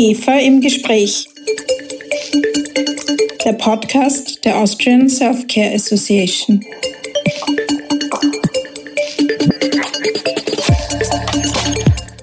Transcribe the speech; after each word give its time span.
IGEFA 0.00 0.38
im 0.38 0.62
Gespräch. 0.62 1.28
Der 3.44 3.52
Podcast 3.52 4.42
der 4.46 4.56
Austrian 4.56 5.10
Self-Care 5.10 5.74
Association. 5.74 6.64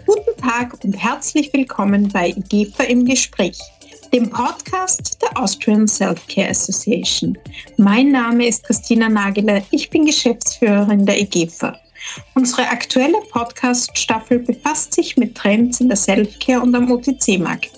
Guten 0.07 0.41
Tag 0.41 0.84
und 0.84 0.93
herzlich 0.93 1.54
willkommen 1.54 2.09
bei 2.09 2.29
IGEFA 2.29 2.86
im 2.86 3.05
Gespräch, 3.05 3.59
dem 4.12 4.28
Podcast 4.28 5.20
der 5.21 5.39
Austrian 5.39 5.88
Self-Care 5.88 6.50
Association. 6.50 7.38
Mein 7.78 8.12
Name 8.12 8.48
ist 8.48 8.64
Christina 8.64 9.07
Nageler, 9.07 9.62
ich 9.70 9.88
bin 9.91 10.07
Geschäftsführerin 10.07 11.05
der 11.05 11.21
IGEFA. 11.21 11.80
Unsere 12.33 12.69
aktuelle 12.69 13.19
Podcast-Staffel 13.31 14.39
befasst 14.39 14.93
sich 14.93 15.17
mit 15.17 15.35
Trends 15.35 15.81
in 15.81 15.87
der 15.87 15.97
Selfcare 15.97 16.61
und 16.61 16.75
am 16.75 16.91
OTC-Markt. 16.91 17.71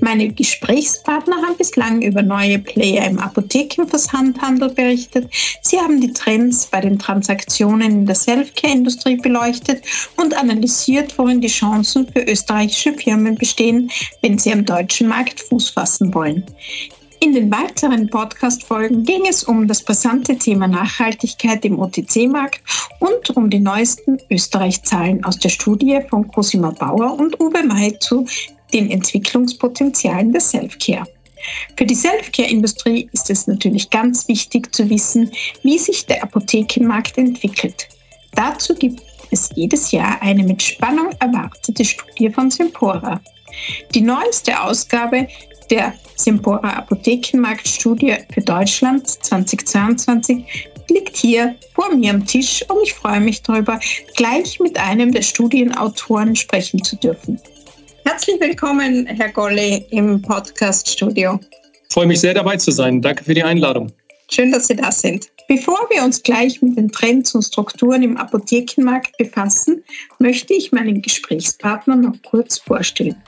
Meine 0.00 0.28
Gesprächspartner 0.28 1.36
haben 1.36 1.56
bislang 1.56 2.02
über 2.02 2.22
neue 2.22 2.58
Player 2.58 3.06
im 3.06 3.18
Apothekenversandhandel 3.18 4.70
berichtet. 4.70 5.32
Sie 5.62 5.78
haben 5.78 6.00
die 6.00 6.12
Trends 6.12 6.66
bei 6.66 6.80
den 6.80 6.98
Transaktionen 6.98 7.90
in 7.90 8.06
der 8.06 8.14
Selfcare-Industrie 8.14 9.16
beleuchtet 9.16 9.82
und 10.16 10.36
analysiert, 10.36 11.16
worin 11.18 11.40
die 11.40 11.48
Chancen 11.48 12.06
für 12.12 12.20
österreichische 12.20 12.92
Firmen 12.92 13.36
bestehen, 13.36 13.90
wenn 14.22 14.38
sie 14.38 14.52
am 14.52 14.64
deutschen 14.64 15.08
Markt 15.08 15.40
Fuß 15.40 15.70
fassen 15.70 16.12
wollen. 16.12 16.44
In 17.20 17.32
den 17.32 17.50
weiteren 17.50 18.08
Podcast-Folgen 18.10 19.04
ging 19.04 19.26
es 19.28 19.44
um 19.44 19.66
das 19.66 19.82
brisante 19.82 20.36
Thema 20.36 20.68
Nachhaltigkeit 20.68 21.64
im 21.64 21.78
OTC-Markt 21.78 22.60
und 23.00 23.30
um 23.36 23.48
die 23.48 23.58
neuesten 23.58 24.18
Österreich-Zahlen 24.30 25.24
aus 25.24 25.38
der 25.38 25.48
Studie 25.48 26.00
von 26.10 26.28
Cosima 26.28 26.70
Bauer 26.70 27.18
und 27.18 27.40
Uwe 27.40 27.62
May 27.62 27.98
zu 27.98 28.26
den 28.72 28.90
Entwicklungspotenzialen 28.90 30.32
der 30.32 30.40
Self-Care. 30.40 31.06
Für 31.76 31.86
die 31.86 31.94
Self-Care-Industrie 31.94 33.08
ist 33.12 33.30
es 33.30 33.46
natürlich 33.46 33.88
ganz 33.90 34.28
wichtig 34.28 34.74
zu 34.74 34.88
wissen, 34.90 35.30
wie 35.62 35.78
sich 35.78 36.06
der 36.06 36.22
Apothekenmarkt 36.22 37.16
entwickelt. 37.18 37.88
Dazu 38.34 38.74
gibt 38.74 39.00
es 39.30 39.50
jedes 39.54 39.90
Jahr 39.90 40.20
eine 40.20 40.42
mit 40.42 40.62
Spannung 40.62 41.10
erwartete 41.20 41.84
Studie 41.84 42.30
von 42.30 42.50
Sempora. 42.50 43.20
Die 43.94 44.02
neueste 44.02 44.60
Ausgabe 44.60 45.28
der 45.70 45.94
Sempora 46.16 46.70
Apothekenmarktstudie 46.70 48.14
für 48.32 48.40
Deutschland 48.40 49.08
2022 49.08 50.44
liegt 50.88 51.16
hier 51.16 51.54
vor 51.74 51.94
mir 51.94 52.14
am 52.14 52.24
Tisch 52.24 52.64
und 52.68 52.78
ich 52.82 52.94
freue 52.94 53.20
mich 53.20 53.42
darüber, 53.42 53.78
gleich 54.16 54.60
mit 54.60 54.78
einem 54.78 55.12
der 55.12 55.22
Studienautoren 55.22 56.36
sprechen 56.36 56.82
zu 56.82 56.96
dürfen. 56.96 57.40
Herzlich 58.04 58.40
willkommen, 58.40 59.06
Herr 59.06 59.32
Golle, 59.32 59.84
im 59.90 60.22
Podcast-Studio. 60.22 61.40
Ich 61.88 61.92
freue 61.92 62.06
mich 62.06 62.20
sehr 62.20 62.34
dabei 62.34 62.56
zu 62.56 62.70
sein. 62.70 63.02
Danke 63.02 63.24
für 63.24 63.34
die 63.34 63.42
Einladung. 63.42 63.92
Schön, 64.30 64.52
dass 64.52 64.68
Sie 64.68 64.76
da 64.76 64.90
sind. 64.90 65.28
Bevor 65.48 65.78
wir 65.90 66.02
uns 66.02 66.22
gleich 66.22 66.60
mit 66.60 66.76
den 66.76 66.90
Trends 66.90 67.34
und 67.34 67.42
Strukturen 67.42 68.02
im 68.02 68.16
Apothekenmarkt 68.16 69.16
befassen, 69.16 69.84
möchte 70.18 70.54
ich 70.54 70.72
meinen 70.72 71.00
Gesprächspartner 71.00 71.96
noch 71.96 72.14
kurz 72.28 72.58
vorstellen. 72.58 73.22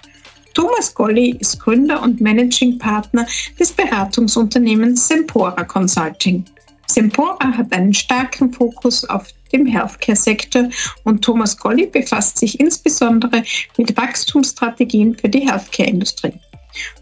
Thomas 0.58 0.92
Golli 0.92 1.36
ist 1.38 1.60
Gründer 1.60 2.02
und 2.02 2.20
Managing 2.20 2.78
Partner 2.78 3.24
des 3.60 3.70
Beratungsunternehmens 3.70 5.06
Sempora 5.06 5.62
Consulting. 5.62 6.44
Sempora 6.88 7.56
hat 7.56 7.72
einen 7.72 7.94
starken 7.94 8.52
Fokus 8.52 9.08
auf 9.08 9.28
dem 9.52 9.66
Healthcare-Sektor 9.66 10.68
und 11.04 11.22
Thomas 11.22 11.56
Golli 11.56 11.86
befasst 11.86 12.38
sich 12.38 12.58
insbesondere 12.58 13.44
mit 13.76 13.96
Wachstumsstrategien 13.96 15.16
für 15.16 15.28
die 15.28 15.48
Healthcare-Industrie. 15.48 16.34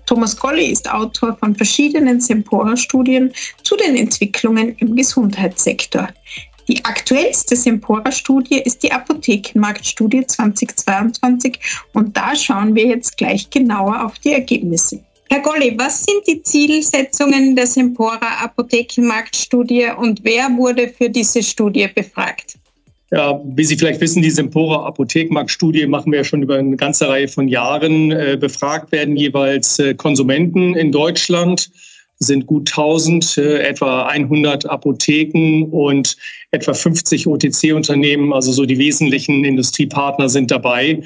Thomas 0.04 0.36
Golli 0.36 0.66
ist 0.66 0.92
Autor 0.92 1.34
von 1.38 1.56
verschiedenen 1.56 2.20
Sempora-Studien 2.20 3.32
zu 3.62 3.74
den 3.77 3.96
Entwicklungen 3.96 4.77
im 4.80 4.95
Gesundheitssektor. 4.95 6.08
Die 6.68 6.84
aktuellste 6.84 7.54
Sempora-Studie 7.54 8.58
ist 8.58 8.82
die 8.82 8.90
Apothekenmarktstudie 8.90 10.27
2022 10.27 11.58
und 11.92 12.16
da 12.16 12.34
schauen 12.34 12.74
wir 12.74 12.86
jetzt 12.86 13.16
gleich 13.16 13.48
genauer 13.50 14.04
auf 14.04 14.18
die 14.18 14.32
Ergebnisse. 14.32 15.00
Herr 15.28 15.40
Golli, 15.40 15.74
was 15.77 16.04
sind 16.04 16.27
die 16.27 16.42
Zielsetzungen 16.42 17.56
der 17.56 17.66
Sempora 17.66 18.44
Apothekenmarktstudie 18.44 19.88
und 19.96 20.20
wer 20.22 20.48
wurde 20.56 20.88
für 20.88 21.10
diese 21.10 21.42
Studie 21.42 21.88
befragt? 21.92 22.56
Ja, 23.12 23.40
wie 23.44 23.64
Sie 23.64 23.77
vielleicht 23.77 24.00
wissen, 24.00 24.22
die 24.22 24.30
Sempora 24.30 24.86
Apothekenmarktstudie 24.86 25.86
machen 25.86 26.10
wir 26.10 26.18
ja 26.18 26.24
schon 26.24 26.42
über 26.42 26.56
eine 26.56 26.77
ganze 26.77 27.08
Reihe 27.08 27.28
von 27.28 27.46
Jahren. 27.46 28.10
Äh, 28.10 28.36
befragt 28.40 28.90
werden 28.90 29.16
jeweils 29.16 29.78
äh, 29.78 29.94
Konsumenten 29.94 30.74
in 30.74 30.90
Deutschland 30.90 31.70
sind 32.18 32.46
gut 32.46 32.70
1000, 32.70 33.38
äh, 33.38 33.58
etwa 33.58 34.06
100 34.06 34.68
Apotheken 34.68 35.64
und 35.70 36.16
etwa 36.50 36.72
50 36.72 37.27
OTC-Unternehmen, 37.27 38.32
also 38.32 38.52
so 38.52 38.64
die 38.64 38.78
wesentlichen 38.78 39.44
Industriepartner 39.44 40.28
sind 40.28 40.50
dabei. 40.50 41.02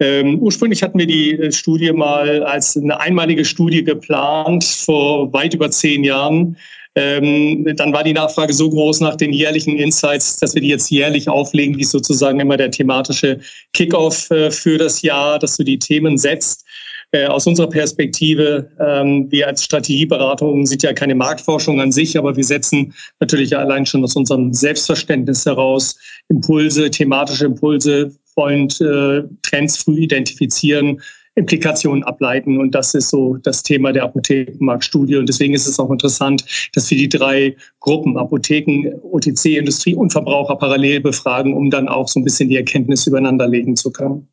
Ähm, 0.00 0.38
ursprünglich 0.38 0.82
hatten 0.82 0.98
wir 0.98 1.06
die 1.06 1.32
äh, 1.32 1.52
Studie 1.52 1.92
mal 1.92 2.42
als 2.44 2.76
eine 2.76 3.00
einmalige 3.00 3.44
Studie 3.44 3.84
geplant 3.84 4.64
vor 4.64 5.32
weit 5.32 5.54
über 5.54 5.70
zehn 5.70 6.04
Jahren. 6.04 6.56
Ähm, 6.96 7.64
dann 7.76 7.92
war 7.92 8.02
die 8.02 8.12
Nachfrage 8.12 8.52
so 8.52 8.68
groß 8.68 9.00
nach 9.00 9.14
den 9.14 9.32
jährlichen 9.32 9.76
Insights, 9.76 10.36
dass 10.38 10.54
wir 10.54 10.62
die 10.62 10.68
jetzt 10.68 10.90
jährlich 10.90 11.28
auflegen, 11.28 11.78
wie 11.78 11.84
sozusagen 11.84 12.40
immer 12.40 12.56
der 12.56 12.72
thematische 12.72 13.38
Kickoff 13.72 14.30
äh, 14.30 14.50
für 14.50 14.76
das 14.76 15.02
Jahr, 15.02 15.38
dass 15.38 15.56
du 15.56 15.62
die 15.62 15.78
Themen 15.78 16.18
setzt. 16.18 16.64
Äh, 17.12 17.26
aus 17.26 17.44
unserer 17.46 17.68
Perspektive, 17.68 18.70
ähm, 18.78 19.26
wir 19.30 19.48
als 19.48 19.64
Strategieberatung 19.64 20.64
sind 20.64 20.84
ja 20.84 20.92
keine 20.92 21.16
Marktforschung 21.16 21.80
an 21.80 21.90
sich, 21.90 22.16
aber 22.16 22.36
wir 22.36 22.44
setzen 22.44 22.94
natürlich 23.18 23.56
allein 23.56 23.84
schon 23.84 24.04
aus 24.04 24.14
unserem 24.14 24.52
Selbstverständnis 24.52 25.44
heraus 25.44 25.98
Impulse, 26.28 26.88
thematische 26.88 27.46
Impulse, 27.46 28.12
wollen 28.36 28.68
äh, 28.80 29.28
Trends 29.42 29.78
früh 29.78 29.98
identifizieren, 29.98 31.00
Implikationen 31.34 32.04
ableiten. 32.04 32.58
Und 32.58 32.76
das 32.76 32.94
ist 32.94 33.10
so 33.10 33.36
das 33.38 33.64
Thema 33.64 33.92
der 33.92 34.04
Apothekenmarktstudie. 34.04 35.16
Und 35.16 35.28
deswegen 35.28 35.54
ist 35.54 35.66
es 35.66 35.80
auch 35.80 35.90
interessant, 35.90 36.44
dass 36.74 36.88
wir 36.90 36.98
die 36.98 37.08
drei 37.08 37.56
Gruppen 37.80 38.18
Apotheken, 38.18 38.94
OTC, 39.02 39.56
Industrie 39.56 39.96
und 39.96 40.12
Verbraucher 40.12 40.54
parallel 40.54 41.00
befragen, 41.00 41.56
um 41.56 41.70
dann 41.70 41.88
auch 41.88 42.06
so 42.06 42.20
ein 42.20 42.24
bisschen 42.24 42.48
die 42.48 42.56
Erkenntnisse 42.56 43.10
übereinander 43.10 43.48
legen 43.48 43.74
zu 43.74 43.90
können. 43.90 44.28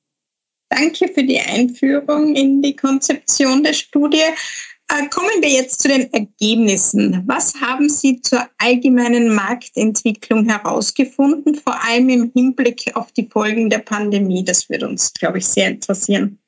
Danke 0.70 1.08
für 1.14 1.24
die 1.24 1.40
Einführung 1.40 2.36
in 2.36 2.62
die 2.62 2.76
Konzeption 2.76 3.64
der 3.64 3.74
Studie. 3.74 4.24
Äh, 4.90 5.08
kommen 5.10 5.42
wir 5.42 5.50
jetzt 5.50 5.82
zu 5.82 5.90
den 5.90 6.12
Ergebnissen. 6.14 7.24
Was 7.26 7.54
haben 7.60 7.90
Sie 7.90 8.22
zur 8.22 8.48
allgemeinen 8.58 9.34
Marktentwicklung 9.34 10.48
herausgefunden, 10.48 11.56
vor 11.56 11.76
allem 11.84 12.10
im 12.10 12.32
Hinblick 12.34 12.92
auf 12.96 13.12
die 13.12 13.28
Folgen 13.32 13.70
der 13.70 13.80
Pandemie? 13.80 14.44
Das 14.44 14.70
würde 14.70 14.88
uns, 14.88 15.14
glaube 15.14 15.40
ich, 15.40 15.48
sehr 15.48 15.70
interessieren. 15.70 16.40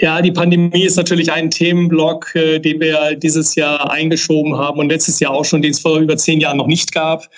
Ja, 0.00 0.20
die 0.20 0.32
Pandemie 0.32 0.84
ist 0.84 0.96
natürlich 0.96 1.30
ein 1.30 1.50
Themenblock, 1.50 2.34
äh, 2.34 2.58
den 2.58 2.80
wir 2.80 3.16
dieses 3.16 3.54
Jahr 3.54 3.90
eingeschoben 3.90 4.56
haben 4.56 4.78
und 4.78 4.88
letztes 4.88 5.20
Jahr 5.20 5.32
auch 5.32 5.44
schon, 5.44 5.62
den 5.62 5.70
es 5.70 5.80
vor 5.80 5.98
über 5.98 6.16
zehn 6.16 6.40
Jahren 6.40 6.56
noch 6.56 6.66
nicht 6.66 6.92
gab 6.92 7.28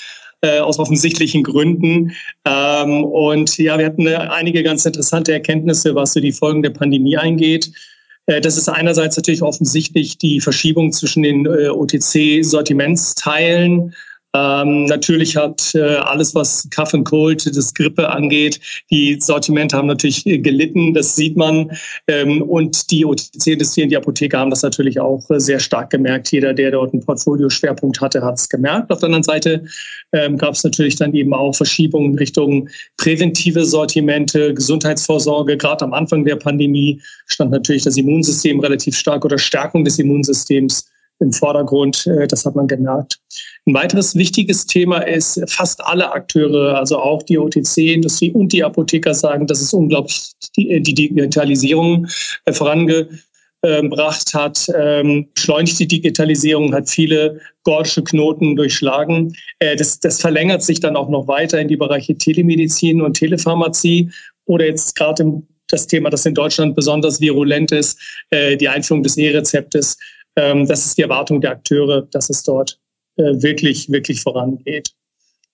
äh, 0.43 0.61
aus 0.61 0.79
offensichtlichen 0.79 1.43
Gründen. 1.43 2.13
Ähm, 2.45 3.05
und 3.05 3.59
ja, 3.59 3.77
wir 3.79 3.87
hatten 3.87 4.07
äh, 4.07 4.15
einige 4.15 4.63
ganz 4.63 4.87
interessante 4.87 5.33
Erkenntnisse, 5.33 5.95
was 5.95 6.13
so 6.13 6.21
die 6.21 6.33
Folgen 6.33 6.63
der 6.63 6.71
Pandemie 6.71 7.17
eingeht. 7.17 7.73
Äh, 8.27 8.41
das 8.41 8.57
ist 8.57 8.69
einerseits 8.69 9.17
natürlich 9.17 9.43
offensichtlich 9.43 10.19
die 10.19 10.41
Verschiebung 10.41 10.93
zwischen 10.93 11.23
den 11.23 11.47
äh, 11.47 11.69
OTC-Sortimentsteilen 11.69 13.95
ähm, 14.35 14.87
natürlich 14.87 15.37
hat 15.37 15.75
äh, 15.75 15.97
alles, 15.97 16.35
was 16.35 16.69
Cough 16.75 16.93
and 16.93 17.05
Cold, 17.05 17.47
das 17.57 17.73
Grippe 17.73 18.09
angeht, 18.09 18.59
die 18.91 19.17
Sortimente 19.21 19.77
haben 19.77 19.87
natürlich 19.87 20.25
gelitten, 20.25 20.93
das 20.93 21.15
sieht 21.15 21.37
man. 21.37 21.71
Ähm, 22.09 22.43
und 22.43 22.91
die 22.91 23.05
OTC-Industrie 23.05 23.85
und 23.85 23.91
die 23.91 23.97
Apotheker 23.97 24.41
haben 24.41 24.51
das 24.51 24.63
natürlich 24.63 24.99
auch 24.99 25.29
äh, 25.31 25.39
sehr 25.39 25.61
stark 25.61 25.91
gemerkt. 25.91 26.33
Jeder, 26.33 26.53
der 26.53 26.73
dort 26.73 26.93
einen 26.93 27.05
Portfolioschwerpunkt 27.05 28.01
hatte, 28.01 28.23
hat 28.23 28.39
es 28.39 28.49
gemerkt. 28.49 28.91
Auf 28.91 28.99
der 28.99 29.07
anderen 29.07 29.23
Seite 29.23 29.65
ähm, 30.13 30.37
gab 30.37 30.55
es 30.55 30.65
natürlich 30.65 30.97
dann 30.97 31.15
eben 31.15 31.33
auch 31.33 31.55
Verschiebungen 31.55 32.13
in 32.13 32.19
Richtung 32.19 32.69
präventive 32.97 33.65
Sortimente, 33.65 34.53
Gesundheitsvorsorge. 34.53 35.57
Gerade 35.57 35.85
am 35.85 35.93
Anfang 35.93 36.25
der 36.25 36.37
Pandemie 36.37 37.01
stand 37.27 37.53
natürlich 37.53 37.85
das 37.85 37.97
Immunsystem 37.97 38.59
relativ 38.59 38.97
stark 38.97 39.25
oder 39.25 39.39
Stärkung 39.39 39.85
des 39.85 40.01
Immunsystems 40.01 40.87
im 41.21 41.33
Vordergrund. 41.33 42.07
Äh, 42.07 42.27
das 42.27 42.45
hat 42.45 42.55
man 42.55 42.67
gemerkt. 42.67 43.19
Ein 43.67 43.75
weiteres 43.75 44.15
wichtiges 44.15 44.67
Thema 44.67 44.99
ist, 44.99 45.41
fast 45.49 45.85
alle 45.85 46.13
Akteure, 46.13 46.79
also 46.79 46.99
auch 46.99 47.23
die 47.23 47.39
OTC-Industrie 47.39 48.33
und 48.33 48.53
die 48.53 48.65
Apotheker 48.65 49.15
sagen, 49.15 49.47
dass 49.47 49.61
es 49.61 49.73
unglaublich 49.73 50.33
die, 50.57 50.71
äh, 50.71 50.81
Digitalisierung 50.81 52.07
äh, 52.45 52.53
vorangebracht 52.53 54.35
hat. 54.35 54.67
Ähm, 54.77 55.29
beschleunigt 55.35 55.79
die 55.79 55.89
Digitalisierung, 55.89 56.75
hat 56.75 56.91
viele 56.91 57.41
gordische 57.63 58.05
Knoten 58.05 58.57
durchschlagen. 58.57 59.35
Das, 59.59 59.99
das 59.99 60.21
verlängert 60.21 60.63
sich 60.63 60.81
dann 60.81 60.97
auch 60.97 61.09
noch 61.09 61.29
weiter 61.29 61.59
in 61.59 61.69
die 61.69 61.79
Bereiche 61.79 62.15
Telemedizin 62.15 63.01
und 63.01 63.15
Telepharmazie 63.15 64.11
oder 64.45 64.67
jetzt 64.67 64.95
gerade 64.97 65.23
im 65.23 65.47
das 65.69 65.87
Thema, 65.87 66.11
das 66.11 66.27
in 66.27 66.35
Deutschland 66.35 66.77
besonders 66.77 67.23
virulent 67.23 67.73
ist, 67.73 67.99
die 68.31 68.69
Einführung 68.69 69.03
des 69.03 69.17
E-Rezeptes. 69.17 69.97
Ähm, 70.37 70.67
das 70.67 70.87
ist 70.87 70.99
die 70.99 71.03
Erwartung 71.03 71.41
der 71.41 71.53
Akteure, 71.53 72.03
dass 72.11 72.31
es 72.31 72.43
dort 72.43 72.79
äh, 73.17 73.43
wirklich, 73.43 73.91
wirklich 73.91 74.23
vorangeht. 74.23 74.91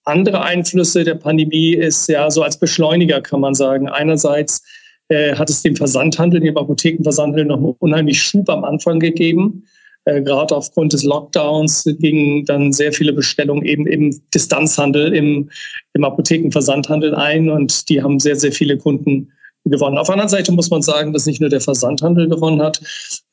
Andere 0.05 0.43
Einflüsse 0.43 1.05
der 1.05 1.15
Pandemie 1.15 1.75
ist 1.75 2.09
ja 2.09 2.31
so 2.31 2.43
als 2.43 2.59
Beschleuniger, 2.59 3.21
kann 3.21 3.41
man 3.41 3.55
sagen. 3.55 3.89
Einerseits 3.89 4.63
äh, 5.09 5.35
hat 5.35 5.51
es 5.51 5.63
dem 5.63 5.77
Versandhandel, 5.77 6.41
dem 6.41 6.57
Apothekenversandhandel 6.57 7.45
noch 7.45 7.77
unheimlich 7.81 8.23
Schub 8.23 8.49
am 8.49 8.65
Anfang 8.65 8.99
gegeben. 8.99 9.65
Äh, 10.07 10.23
gerade 10.23 10.57
aufgrund 10.57 10.95
des 10.95 11.05
Lockdowns 11.05 11.85
gingen 11.99 12.47
dann 12.47 12.73
sehr 12.73 12.93
viele 12.93 13.13
Bestellungen 13.13 13.65
eben 13.65 13.87
im 13.87 14.19
Distanzhandel, 14.33 15.15
im, 15.15 15.51
im 15.93 16.05
Apothekenversandhandel 16.05 17.15
ein 17.15 17.51
und 17.51 17.89
die 17.91 18.03
haben 18.03 18.19
sehr, 18.19 18.37
sehr 18.37 18.53
viele 18.53 18.79
Kunden 18.79 19.31
gewonnen. 19.65 19.99
Auf 19.99 20.07
der 20.07 20.15
anderen 20.15 20.31
Seite 20.31 20.53
muss 20.53 20.71
man 20.71 20.83
sagen, 20.83 21.13
dass 21.13 21.27
nicht 21.27 21.41
nur 21.41 21.51
der 21.51 21.61
Versandhandel 21.61 22.29
gewonnen 22.29 22.63
hat, 22.63 22.81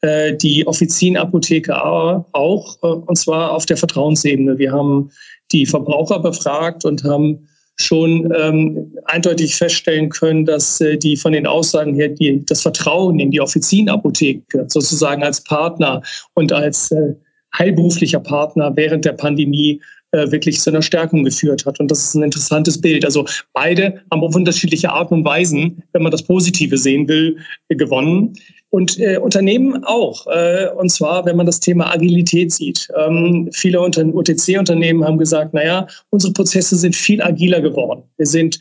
äh, 0.01 0.35
die 0.35 0.67
Offizienapotheke 0.67 1.83
auch, 1.83 2.77
äh, 2.83 2.87
und 2.87 3.15
zwar 3.15 3.53
auf 3.53 3.65
der 3.65 3.77
Vertrauensebene. 3.77 4.57
Wir 4.57 4.71
haben 4.71 5.09
die 5.51 5.65
Verbraucher 5.65 6.19
befragt 6.19 6.85
und 6.85 7.03
haben 7.03 7.47
schon 7.79 8.33
ähm, 8.35 8.93
eindeutig 9.05 9.55
feststellen 9.55 10.09
können, 10.09 10.45
dass 10.45 10.81
äh, 10.81 10.97
die 10.97 11.15
von 11.15 11.31
den 11.31 11.45
Aussagen 11.45 11.93
her 11.93 12.09
die, 12.09 12.43
das 12.45 12.63
Vertrauen 12.63 13.19
in 13.19 13.31
die 13.31 13.39
Offizienapotheke 13.39 14.65
sozusagen 14.67 15.23
als 15.23 15.43
Partner 15.43 16.01
und 16.33 16.51
als 16.51 16.91
äh, 16.91 17.13
heilberuflicher 17.57 18.19
Partner 18.19 18.75
während 18.75 19.05
der 19.05 19.13
Pandemie 19.13 19.81
äh, 20.11 20.31
wirklich 20.31 20.59
zu 20.61 20.69
einer 20.69 20.81
Stärkung 20.81 21.23
geführt 21.23 21.65
hat. 21.65 21.79
Und 21.79 21.91
das 21.91 21.99
ist 21.99 22.15
ein 22.15 22.23
interessantes 22.23 22.79
Bild. 22.79 23.03
Also 23.03 23.25
beide 23.53 24.01
haben 24.11 24.21
auf 24.21 24.35
unterschiedliche 24.35 24.89
Arten 24.89 25.15
und 25.15 25.25
Weisen, 25.25 25.83
wenn 25.91 26.03
man 26.03 26.11
das 26.11 26.23
Positive 26.23 26.77
sehen 26.77 27.07
will, 27.07 27.37
gewonnen. 27.69 28.33
Und 28.69 28.99
äh, 28.99 29.17
Unternehmen 29.17 29.83
auch. 29.85 30.27
Äh, 30.27 30.69
und 30.77 30.89
zwar, 30.89 31.25
wenn 31.25 31.37
man 31.37 31.45
das 31.45 31.59
Thema 31.59 31.93
Agilität 31.93 32.51
sieht. 32.51 32.87
Ähm, 32.97 33.49
viele 33.53 33.79
OTC-Unternehmen 33.79 35.03
haben 35.03 35.17
gesagt, 35.17 35.53
naja, 35.53 35.87
unsere 36.09 36.33
Prozesse 36.33 36.75
sind 36.75 36.95
viel 36.95 37.21
agiler 37.21 37.61
geworden. 37.61 38.03
Wir 38.17 38.27
sind 38.27 38.59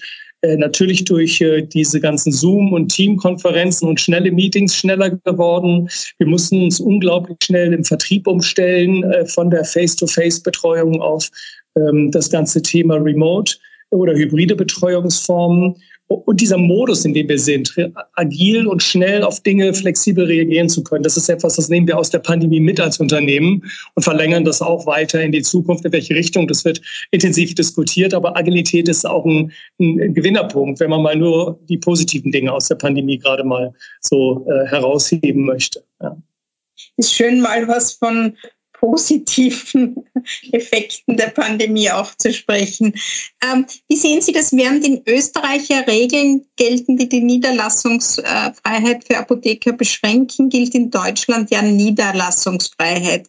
natürlich 0.57 1.05
durch 1.05 1.41
äh, 1.41 1.63
diese 1.63 2.01
ganzen 2.01 2.31
Zoom- 2.31 2.73
und 2.73 2.89
Teamkonferenzen 2.89 3.89
und 3.89 4.01
schnelle 4.01 4.31
Meetings 4.31 4.77
schneller 4.77 5.11
geworden. 5.11 5.89
Wir 6.19 6.27
mussten 6.27 6.63
uns 6.63 6.79
unglaublich 6.79 7.39
schnell 7.43 7.73
im 7.73 7.85
Vertrieb 7.85 8.27
umstellen 8.27 9.03
äh, 9.05 9.27
von 9.27 9.51
der 9.51 9.65
Face-to-Face-Betreuung 9.65 11.01
auf 11.01 11.31
ähm, 11.77 12.11
das 12.11 12.31
ganze 12.31 12.63
Thema 12.63 12.97
Remote 12.97 13.57
oder 13.91 14.15
hybride 14.15 14.55
Betreuungsformen. 14.55 15.77
Und 16.09 16.41
dieser 16.41 16.57
Modus, 16.57 17.05
in 17.05 17.15
dem 17.15 17.29
wir 17.29 17.39
sind, 17.39 17.75
agil 18.15 18.69
und 18.69 18.81
schnell 18.81 19.25
auf 19.25 19.41
Dinge 19.41 19.75
flexibel 19.75 20.25
reagieren 20.25 20.69
zu 20.69 20.85
können, 20.85 21.03
das 21.03 21.17
ist 21.17 21.29
etwas, 21.29 21.57
das 21.57 21.69
nehmen 21.69 21.89
wir 21.89 21.99
aus 21.99 22.11
der 22.11 22.21
Pandemie 22.21 22.61
mit 22.61 22.79
als 22.79 23.01
Unternehmen 23.01 23.65
und 23.95 24.03
verlängern 24.03 24.45
das 24.45 24.63
auch 24.63 24.87
weiter 24.87 25.21
in 25.21 25.33
die 25.33 25.43
Zukunft. 25.43 25.85
In 25.85 25.93
welche 25.93 26.15
Richtung, 26.15 26.47
das 26.47 26.65
wird 26.65 26.81
intensiv 27.11 27.55
diskutiert. 27.57 28.15
Aber 28.15 28.37
Agilität 28.37 28.89
ist 28.89 29.05
auch 29.05 29.25
ein, 29.25 29.51
ein 29.81 30.15
Gewinnerpunkt, 30.15 30.79
wenn 30.79 30.91
man 30.91 31.03
mal 31.03 31.17
nur 31.17 31.59
die 31.69 31.79
positiven 31.79 32.31
Dinge 32.31 32.53
aus 32.53 32.69
der 32.69 32.77
Pandemie 32.77 33.19
gerade 33.19 33.43
mal 33.43 33.75
so 34.01 34.47
äh, 34.49 34.67
herausheben 34.69 35.45
möchte. 35.45 35.83
Ja. 36.01 36.17
Ist 36.99 37.15
schön, 37.15 37.41
mal 37.41 37.67
was 37.67 37.93
von 37.93 38.37
positiven 38.87 40.05
Effekten 40.53 41.17
der 41.17 41.29
Pandemie 41.29 41.91
auch 41.91 42.15
zu 42.17 42.33
sprechen. 42.33 42.95
Ähm, 43.45 43.67
wie 43.89 43.97
sehen 43.97 44.23
Sie 44.23 44.33
das? 44.33 44.53
Während 44.53 44.87
in 44.87 45.03
Österreich 45.09 45.69
ja 45.69 45.81
Regeln 45.81 46.47
gelten, 46.57 46.97
die 46.97 47.09
die 47.09 47.21
Niederlassungsfreiheit 47.21 49.05
für 49.05 49.19
Apotheker 49.19 49.73
beschränken, 49.73 50.49
gilt 50.49 50.75
in 50.75 50.91
Deutschland 50.91 51.51
ja 51.51 51.63
Niederlassungsfreiheit. 51.63 53.29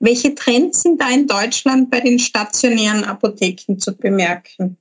Welche 0.00 0.34
Trends 0.34 0.82
sind 0.82 1.00
da 1.00 1.08
in 1.10 1.28
Deutschland 1.28 1.88
bei 1.90 2.00
den 2.00 2.18
stationären 2.18 3.04
Apotheken 3.04 3.78
zu 3.78 3.96
bemerken? 3.96 4.76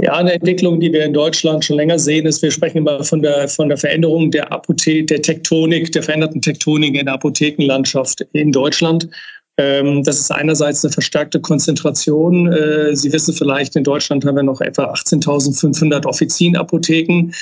Ja, 0.00 0.12
eine 0.12 0.34
Entwicklung, 0.34 0.78
die 0.78 0.92
wir 0.92 1.04
in 1.04 1.12
Deutschland 1.12 1.64
schon 1.64 1.74
länger 1.74 1.98
sehen, 1.98 2.24
ist, 2.24 2.40
wir 2.40 2.52
sprechen 2.52 2.78
immer 2.78 3.02
von 3.02 3.20
der, 3.20 3.48
von 3.48 3.68
der 3.68 3.76
Veränderung 3.76 4.30
der 4.30 4.52
Apotheke, 4.52 5.06
der 5.06 5.22
Tektonik, 5.22 5.90
der 5.90 6.04
veränderten 6.04 6.40
Tektonik 6.40 6.94
in 6.94 7.06
der 7.06 7.14
Apothekenlandschaft 7.14 8.20
in 8.32 8.52
Deutschland. 8.52 9.08
Ähm, 9.58 10.04
das 10.04 10.20
ist 10.20 10.30
einerseits 10.30 10.84
eine 10.84 10.92
verstärkte 10.92 11.40
Konzentration. 11.40 12.50
Äh, 12.52 12.94
Sie 12.94 13.12
wissen 13.12 13.34
vielleicht, 13.34 13.74
in 13.74 13.84
Deutschland 13.84 14.24
haben 14.24 14.36
wir 14.36 14.44
noch 14.44 14.60
etwa 14.60 14.92
18.500 14.92 16.06
Offizienapotheken. 16.06 17.32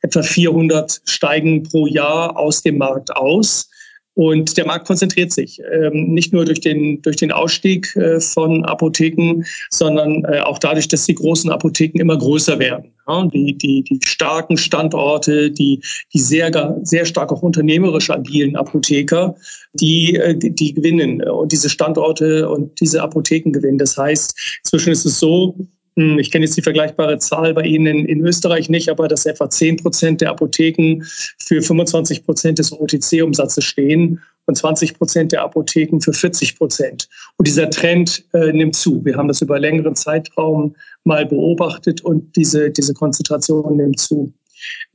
Etwa 0.00 0.22
400 0.22 1.02
steigen 1.04 1.62
pro 1.62 1.86
Jahr 1.86 2.36
aus 2.36 2.62
dem 2.62 2.78
Markt 2.78 3.14
aus. 3.14 3.68
Und 4.16 4.56
der 4.56 4.64
Markt 4.66 4.86
konzentriert 4.86 5.30
sich 5.30 5.60
ähm, 5.70 6.14
nicht 6.14 6.32
nur 6.32 6.46
durch 6.46 6.62
den, 6.62 7.02
durch 7.02 7.16
den 7.16 7.30
Ausstieg 7.30 7.94
äh, 7.96 8.18
von 8.18 8.64
Apotheken, 8.64 9.44
sondern 9.68 10.24
äh, 10.24 10.40
auch 10.40 10.58
dadurch, 10.58 10.88
dass 10.88 11.04
die 11.04 11.14
großen 11.14 11.50
Apotheken 11.50 12.00
immer 12.00 12.16
größer 12.16 12.58
werden. 12.58 12.92
Ja, 13.06 13.26
die, 13.26 13.58
die, 13.58 13.84
die 13.84 14.00
starken 14.02 14.56
Standorte, 14.56 15.50
die, 15.50 15.82
die 16.14 16.18
sehr, 16.18 16.80
sehr 16.82 17.04
stark 17.04 17.30
auch 17.30 17.42
unternehmerisch 17.42 18.08
agilen 18.08 18.56
Apotheker, 18.56 19.36
die, 19.74 20.16
äh, 20.16 20.34
die, 20.34 20.54
die 20.54 20.72
gewinnen 20.72 21.22
und 21.28 21.52
diese 21.52 21.68
Standorte 21.68 22.48
und 22.48 22.80
diese 22.80 23.02
Apotheken 23.02 23.52
gewinnen. 23.52 23.76
Das 23.76 23.98
heißt, 23.98 24.60
inzwischen 24.64 24.92
ist 24.92 25.04
es 25.04 25.18
so, 25.18 25.58
ich 25.96 26.30
kenne 26.30 26.44
jetzt 26.44 26.56
die 26.56 26.62
vergleichbare 26.62 27.18
Zahl 27.18 27.54
bei 27.54 27.62
Ihnen 27.62 27.86
in, 27.86 28.04
in 28.04 28.20
Österreich 28.20 28.68
nicht, 28.68 28.90
aber 28.90 29.08
dass 29.08 29.24
etwa 29.24 29.48
10 29.48 29.78
Prozent 29.78 30.20
der 30.20 30.30
Apotheken 30.30 31.02
für 31.38 31.62
25 31.62 32.24
Prozent 32.24 32.58
des 32.58 32.70
OTC-Umsatzes 32.70 33.64
stehen 33.64 34.20
und 34.44 34.56
20 34.56 34.98
Prozent 34.98 35.32
der 35.32 35.42
Apotheken 35.42 36.00
für 36.00 36.12
40 36.12 36.58
Prozent. 36.58 37.08
Und 37.38 37.48
dieser 37.48 37.70
Trend 37.70 38.24
äh, 38.34 38.52
nimmt 38.52 38.76
zu. 38.76 39.02
Wir 39.06 39.16
haben 39.16 39.28
das 39.28 39.40
über 39.40 39.58
längeren 39.58 39.96
Zeitraum 39.96 40.76
mal 41.04 41.24
beobachtet 41.24 42.02
und 42.02 42.36
diese, 42.36 42.70
diese 42.70 42.92
Konzentration 42.92 43.78
nimmt 43.78 43.98
zu. 43.98 44.32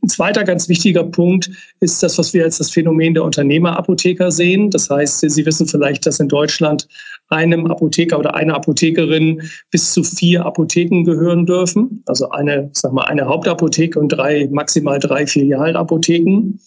Ein 0.03 0.09
zweiter 0.09 0.43
ganz 0.43 0.69
wichtiger 0.69 1.03
Punkt 1.03 1.49
ist 1.79 2.01
das, 2.01 2.17
was 2.17 2.33
wir 2.33 2.43
als 2.43 2.57
das 2.57 2.71
Phänomen 2.71 3.13
der 3.13 3.23
Unternehmerapotheker 3.23 4.31
sehen. 4.31 4.69
Das 4.69 4.89
heißt, 4.89 5.19
Sie 5.19 5.45
wissen 5.45 5.67
vielleicht, 5.67 6.05
dass 6.05 6.19
in 6.19 6.27
Deutschland 6.27 6.87
einem 7.31 7.65
Apotheker 7.67 8.19
oder 8.19 8.35
einer 8.35 8.55
Apothekerin 8.55 9.41
bis 9.71 9.93
zu 9.93 10.03
vier 10.03 10.45
Apotheken 10.45 11.03
gehören 11.03 11.45
dürfen. 11.45 12.03
Also 12.05 12.29
eine, 12.29 12.69
sag 12.73 12.93
mal, 12.93 13.05
eine 13.05 13.25
Hauptapotheke 13.25 13.99
und 13.99 14.09
drei, 14.09 14.47
maximal 14.51 14.99
drei 14.99 15.25
Filialapotheken. 15.25 16.59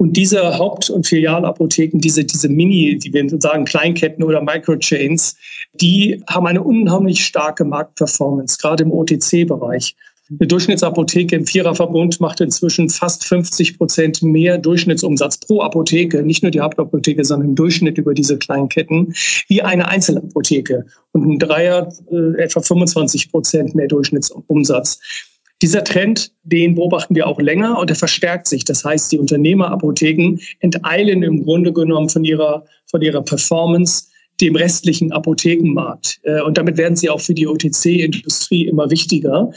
Und 0.00 0.16
diese 0.16 0.58
Haupt- 0.58 0.90
und 0.90 1.06
Filialapotheken, 1.06 1.98
diese, 1.98 2.24
diese 2.24 2.48
Mini, 2.48 2.98
die 2.98 3.12
wir 3.12 3.28
sagen 3.40 3.64
Kleinketten 3.64 4.22
oder 4.22 4.40
Microchains, 4.40 5.36
die 5.74 6.22
haben 6.28 6.46
eine 6.46 6.62
unheimlich 6.62 7.24
starke 7.24 7.64
Marktperformance, 7.64 8.58
gerade 8.58 8.84
im 8.84 8.92
OTC-Bereich. 8.92 9.96
Eine 10.30 10.46
Durchschnittsapotheke 10.46 11.36
im 11.36 11.46
Viererverbund 11.46 12.20
macht 12.20 12.40
inzwischen 12.40 12.90
fast 12.90 13.24
50 13.24 13.78
Prozent 13.78 14.22
mehr 14.22 14.58
Durchschnittsumsatz 14.58 15.38
pro 15.38 15.62
Apotheke, 15.62 16.22
nicht 16.22 16.42
nur 16.42 16.50
die 16.50 16.60
Hauptapotheke, 16.60 17.24
sondern 17.24 17.50
im 17.50 17.54
Durchschnitt 17.54 17.96
über 17.96 18.12
diese 18.12 18.36
kleinen 18.36 18.68
Ketten, 18.68 19.14
wie 19.48 19.62
eine 19.62 19.88
Einzelapotheke. 19.88 20.84
Und 21.12 21.26
ein 21.26 21.38
Dreier 21.38 21.90
äh, 22.12 22.42
etwa 22.42 22.60
25 22.60 23.30
Prozent 23.30 23.74
mehr 23.74 23.88
Durchschnittsumsatz. 23.88 25.00
Dieser 25.62 25.82
Trend, 25.82 26.30
den 26.42 26.74
beobachten 26.74 27.14
wir 27.14 27.26
auch 27.26 27.40
länger 27.40 27.78
und 27.78 27.90
er 27.90 27.96
verstärkt 27.96 28.48
sich. 28.48 28.66
Das 28.66 28.84
heißt, 28.84 29.10
die 29.10 29.18
Unternehmerapotheken 29.18 30.38
enteilen 30.60 31.22
im 31.22 31.42
Grunde 31.42 31.72
genommen 31.72 32.10
von 32.10 32.22
ihrer, 32.22 32.66
von 32.86 33.00
ihrer 33.00 33.22
Performance 33.22 34.08
dem 34.40 34.56
restlichen 34.56 35.12
Apothekenmarkt. 35.12 36.20
Äh, 36.22 36.40
und 36.42 36.58
damit 36.58 36.76
werden 36.76 36.96
sie 36.96 37.10
auch 37.10 37.20
für 37.20 37.34
die 37.34 37.46
OTC-Industrie 37.46 38.66
immer 38.66 38.90
wichtiger. 38.90 39.50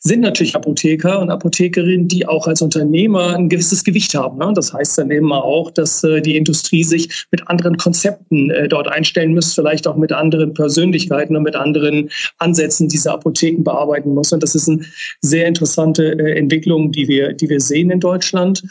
Sind 0.00 0.20
natürlich 0.20 0.54
Apotheker 0.54 1.20
und 1.20 1.30
Apothekerinnen, 1.30 2.08
die 2.08 2.26
auch 2.26 2.46
als 2.46 2.62
Unternehmer 2.62 3.36
ein 3.36 3.48
gewisses 3.48 3.84
Gewicht 3.84 4.14
haben. 4.14 4.38
Ne? 4.38 4.52
Das 4.54 4.72
heißt 4.72 4.98
dann 4.98 5.10
eben 5.10 5.32
auch, 5.32 5.70
dass 5.70 6.02
äh, 6.04 6.20
die 6.20 6.36
Industrie 6.36 6.84
sich 6.84 7.26
mit 7.30 7.46
anderen 7.48 7.76
Konzepten 7.76 8.50
äh, 8.50 8.68
dort 8.68 8.88
einstellen 8.88 9.34
muss, 9.34 9.54
vielleicht 9.54 9.86
auch 9.86 9.96
mit 9.96 10.12
anderen 10.12 10.54
Persönlichkeiten 10.54 11.36
und 11.36 11.42
mit 11.42 11.56
anderen 11.56 12.10
Ansätzen 12.38 12.88
diese 12.88 13.12
Apotheken 13.12 13.62
bearbeiten 13.62 14.14
muss. 14.14 14.32
Und 14.32 14.42
das 14.42 14.54
ist 14.54 14.68
eine 14.68 14.80
sehr 15.20 15.46
interessante 15.46 16.18
Entwicklung, 16.18 16.92
die 16.92 17.08
wir, 17.08 17.32
die 17.32 17.48
wir 17.48 17.60
sehen 17.60 17.90
in 17.90 18.00
Deutschland. 18.00 18.62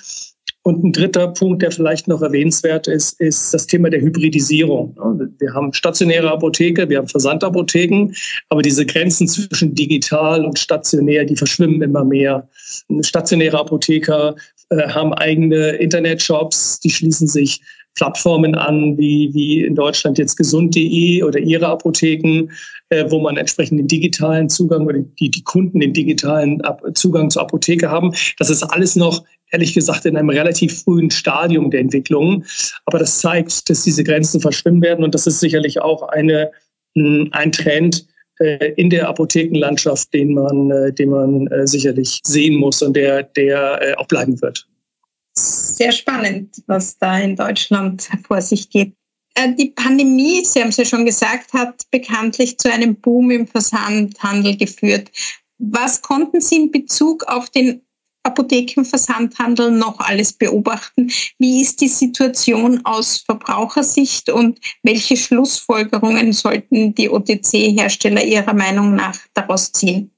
Und 0.65 0.81
ein 0.81 0.93
dritter 0.93 1.27
Punkt, 1.27 1.61
der 1.61 1.71
vielleicht 1.71 2.07
noch 2.07 2.21
erwähnenswert 2.21 2.87
ist, 2.87 3.19
ist 3.19 3.53
das 3.53 3.67
Thema 3.67 3.89
der 3.89 3.99
Hybridisierung. 3.99 4.95
Wir 5.39 5.53
haben 5.53 5.73
stationäre 5.73 6.31
Apotheke, 6.31 6.87
wir 6.87 6.99
haben 6.99 7.07
Versandapotheken, 7.09 8.13
aber 8.47 8.61
diese 8.61 8.85
Grenzen 8.85 9.27
zwischen 9.27 9.75
digital 9.75 10.45
und 10.45 10.57
stationär, 10.57 11.25
die 11.25 11.35
verschwimmen 11.35 11.81
immer 11.81 12.05
mehr. 12.05 12.47
Stationäre 13.01 13.59
Apotheker 13.59 14.35
äh, 14.69 14.87
haben 14.87 15.13
eigene 15.13 15.71
Internetshops, 15.71 16.79
die 16.79 16.89
schließen 16.89 17.27
sich 17.27 17.61
Plattformen 17.95 18.55
an, 18.55 18.97
wie, 18.97 19.31
wie 19.33 19.65
in 19.65 19.75
Deutschland 19.75 20.17
jetzt 20.17 20.37
gesund.de 20.37 21.23
oder 21.23 21.39
ihre 21.39 21.67
Apotheken, 21.67 22.49
wo 23.09 23.19
man 23.19 23.37
entsprechend 23.37 23.79
den 23.79 23.87
digitalen 23.87 24.49
Zugang 24.49 24.85
oder 24.85 24.99
die, 24.99 25.29
die 25.29 25.43
Kunden 25.43 25.79
den 25.79 25.93
digitalen 25.93 26.61
Zugang 26.93 27.29
zur 27.29 27.43
Apotheke 27.43 27.89
haben. 27.89 28.13
Das 28.37 28.49
ist 28.49 28.63
alles 28.63 28.95
noch, 28.95 29.23
ehrlich 29.51 29.73
gesagt, 29.73 30.05
in 30.05 30.17
einem 30.17 30.29
relativ 30.29 30.83
frühen 30.83 31.11
Stadium 31.11 31.71
der 31.71 31.81
Entwicklung. 31.81 32.43
Aber 32.85 32.99
das 32.99 33.19
zeigt, 33.19 33.69
dass 33.69 33.83
diese 33.83 34.03
Grenzen 34.03 34.41
verschwimmen 34.41 34.81
werden 34.81 35.03
und 35.03 35.13
das 35.13 35.27
ist 35.27 35.39
sicherlich 35.39 35.81
auch 35.81 36.03
eine, 36.09 36.51
ein 36.95 37.51
Trend, 37.51 38.07
äh, 38.39 38.73
in 38.77 38.89
der 38.89 39.07
Apothekenlandschaft, 39.09 40.13
den 40.13 40.33
man, 40.33 40.71
äh, 40.71 40.91
den 40.91 41.09
man 41.09 41.47
äh, 41.47 41.67
sicherlich 41.67 42.19
sehen 42.23 42.55
muss 42.55 42.81
und 42.81 42.95
der, 42.95 43.23
der 43.23 43.95
auch 43.97 44.07
bleiben 44.07 44.41
wird. 44.41 44.67
Sehr 45.35 45.91
spannend, 45.91 46.55
was 46.67 46.97
da 46.97 47.19
in 47.19 47.35
Deutschland 47.35 48.09
vor 48.27 48.41
sich 48.41 48.69
geht. 48.69 48.93
Die 49.57 49.71
Pandemie, 49.71 50.45
Sie 50.45 50.61
haben 50.61 50.69
es 50.69 50.77
ja 50.77 50.85
schon 50.85 51.05
gesagt, 51.05 51.53
hat 51.53 51.89
bekanntlich 51.89 52.57
zu 52.59 52.71
einem 52.71 52.95
Boom 52.95 53.31
im 53.31 53.47
Versandhandel 53.47 54.57
geführt. 54.57 55.09
Was 55.57 56.01
konnten 56.01 56.39
Sie 56.39 56.55
in 56.57 56.71
Bezug 56.71 57.23
auf 57.23 57.49
den 57.49 57.81
Apothekenversandhandel 58.23 59.71
noch 59.71 59.99
alles 59.99 60.33
beobachten? 60.33 61.11
Wie 61.39 61.61
ist 61.61 61.81
die 61.81 61.87
Situation 61.87 62.83
aus 62.85 63.17
Verbrauchersicht 63.17 64.29
und 64.29 64.59
welche 64.83 65.17
Schlussfolgerungen 65.17 66.31
sollten 66.31 66.95
die 66.95 67.09
OTC-Hersteller 67.09 68.23
Ihrer 68.23 68.53
Meinung 68.53 68.95
nach 68.95 69.17
daraus 69.33 69.71
ziehen? 69.71 70.11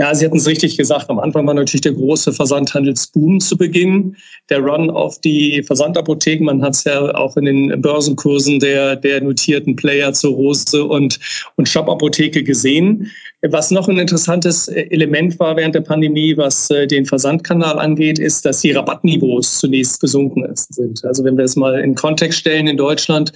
Ja, 0.00 0.14
Sie 0.14 0.24
hatten 0.24 0.38
es 0.38 0.46
richtig 0.46 0.78
gesagt. 0.78 1.10
Am 1.10 1.18
Anfang 1.18 1.46
war 1.46 1.52
natürlich 1.52 1.82
der 1.82 1.92
große 1.92 2.32
Versandhandelsboom 2.32 3.38
zu 3.38 3.58
Beginn. 3.58 4.16
Der 4.48 4.60
Run 4.60 4.88
auf 4.88 5.20
die 5.20 5.62
Versandapotheken. 5.62 6.46
Man 6.46 6.62
hat 6.62 6.74
es 6.74 6.84
ja 6.84 7.14
auch 7.14 7.36
in 7.36 7.44
den 7.44 7.82
Börsenkursen 7.82 8.60
der, 8.60 8.96
der 8.96 9.20
notierten 9.20 9.76
Player 9.76 10.10
zur 10.14 10.32
Rose 10.32 10.82
und, 10.82 11.20
und 11.56 11.68
Shop-Apotheke 11.68 12.42
gesehen. 12.42 13.10
Was 13.42 13.70
noch 13.70 13.88
ein 13.88 13.98
interessantes 13.98 14.68
Element 14.68 15.38
war 15.38 15.54
während 15.58 15.74
der 15.74 15.82
Pandemie, 15.82 16.34
was 16.34 16.70
äh, 16.70 16.86
den 16.86 17.04
Versandkanal 17.04 17.78
angeht, 17.78 18.18
ist, 18.18 18.46
dass 18.46 18.62
die 18.62 18.72
Rabattniveaus 18.72 19.58
zunächst 19.58 20.00
gesunken 20.00 20.48
sind. 20.54 21.04
Also 21.04 21.24
wenn 21.24 21.36
wir 21.36 21.44
es 21.44 21.56
mal 21.56 21.78
in 21.78 21.94
Kontext 21.94 22.38
stellen 22.38 22.68
in 22.68 22.78
Deutschland, 22.78 23.34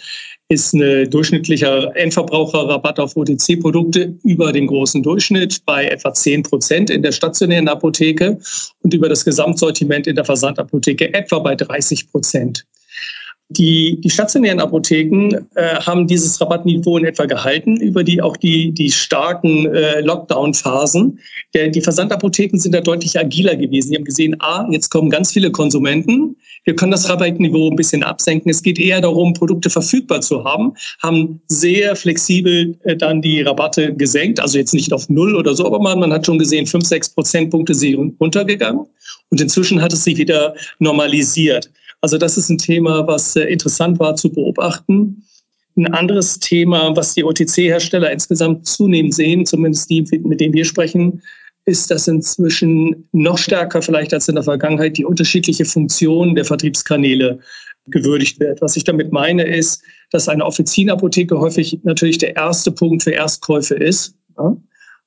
ist 0.48 0.74
ein 0.74 1.10
durchschnittlicher 1.10 1.96
Endverbraucherrabatt 1.96 3.00
auf 3.00 3.16
OTC-Produkte 3.16 4.14
über 4.24 4.52
den 4.52 4.66
großen 4.66 5.02
Durchschnitt 5.02 5.64
bei 5.64 5.86
etwa 5.86 6.12
10 6.12 6.42
Prozent 6.42 6.90
in 6.90 7.02
der 7.02 7.12
stationären 7.12 7.68
Apotheke 7.68 8.38
und 8.82 8.92
über 8.92 9.08
das 9.08 9.24
Gesamtsortiment 9.24 10.06
in 10.06 10.16
der 10.16 10.24
Versandapotheke 10.24 11.12
etwa 11.14 11.38
bei 11.38 11.54
30 11.54 12.10
Prozent. 12.10 12.66
Die, 13.50 14.00
die 14.00 14.10
stationären 14.10 14.58
Apotheken 14.58 15.46
äh, 15.54 15.76
haben 15.76 16.06
dieses 16.06 16.40
Rabattniveau 16.40 16.96
in 16.96 17.04
etwa 17.04 17.26
gehalten 17.26 17.76
über 17.76 18.02
die 18.02 18.20
auch 18.20 18.36
die, 18.38 18.72
die 18.72 18.90
starken 18.90 19.66
äh, 19.66 20.00
Lockdown-Phasen. 20.00 21.20
Die 21.54 21.80
Versandapotheken 21.80 22.58
sind 22.58 22.74
da 22.74 22.80
deutlich 22.80 23.18
agiler 23.18 23.54
gewesen. 23.54 23.90
Die 23.90 23.96
haben 23.96 24.04
gesehen, 24.04 24.36
ah, 24.40 24.66
jetzt 24.70 24.88
kommen 24.90 25.10
ganz 25.10 25.32
viele 25.32 25.52
Konsumenten. 25.52 26.36
Wir 26.64 26.74
können 26.74 26.92
das 26.92 27.08
Rabattniveau 27.08 27.70
ein 27.70 27.76
bisschen 27.76 28.02
absenken. 28.02 28.50
Es 28.50 28.62
geht 28.62 28.78
eher 28.78 29.00
darum, 29.00 29.34
Produkte 29.34 29.68
verfügbar 29.68 30.22
zu 30.22 30.44
haben, 30.44 30.72
haben 31.02 31.40
sehr 31.46 31.94
flexibel 31.94 32.76
äh, 32.84 32.96
dann 32.96 33.20
die 33.20 33.42
Rabatte 33.42 33.94
gesenkt. 33.94 34.40
Also 34.40 34.58
jetzt 34.58 34.74
nicht 34.74 34.92
auf 34.92 35.08
null 35.08 35.36
oder 35.36 35.54
so, 35.54 35.66
aber 35.66 35.78
man, 35.78 36.00
man 36.00 36.12
hat 36.12 36.24
schon 36.24 36.38
gesehen, 36.38 36.66
fünf, 36.66 36.86
sechs 36.86 37.10
Prozentpunkte 37.10 37.74
sind 37.74 38.18
runtergegangen. 38.18 38.86
Und 39.30 39.40
inzwischen 39.40 39.82
hat 39.82 39.92
es 39.92 40.04
sich 40.04 40.16
wieder 40.16 40.54
normalisiert. 40.78 41.70
Also 42.00 42.18
das 42.18 42.36
ist 42.36 42.48
ein 42.48 42.58
Thema, 42.58 43.06
was 43.06 43.36
äh, 43.36 43.44
interessant 43.44 43.98
war 43.98 44.16
zu 44.16 44.30
beobachten. 44.30 45.22
Ein 45.76 45.92
anderes 45.92 46.38
Thema, 46.38 46.94
was 46.96 47.14
die 47.14 47.24
OTC-Hersteller 47.24 48.10
insgesamt 48.10 48.66
zunehmend 48.66 49.14
sehen, 49.14 49.44
zumindest 49.44 49.90
die, 49.90 50.02
mit 50.22 50.40
denen 50.40 50.54
wir 50.54 50.64
sprechen, 50.64 51.20
ist, 51.66 51.90
dass 51.90 52.08
inzwischen 52.08 53.08
noch 53.12 53.38
stärker 53.38 53.80
vielleicht 53.80 54.12
als 54.12 54.28
in 54.28 54.34
der 54.34 54.44
Vergangenheit 54.44 54.98
die 54.98 55.04
unterschiedliche 55.04 55.64
Funktion 55.64 56.34
der 56.34 56.44
Vertriebskanäle 56.44 57.38
gewürdigt 57.86 58.40
wird. 58.40 58.60
Was 58.60 58.76
ich 58.76 58.84
damit 58.84 59.12
meine, 59.12 59.44
ist, 59.44 59.82
dass 60.10 60.28
eine 60.28 60.44
Offizienapotheke 60.44 61.38
häufig 61.38 61.80
natürlich 61.82 62.18
der 62.18 62.36
erste 62.36 62.72
Punkt 62.72 63.02
für 63.02 63.12
Erstkäufe 63.12 63.74
ist. 63.74 64.14
Ja? 64.38 64.56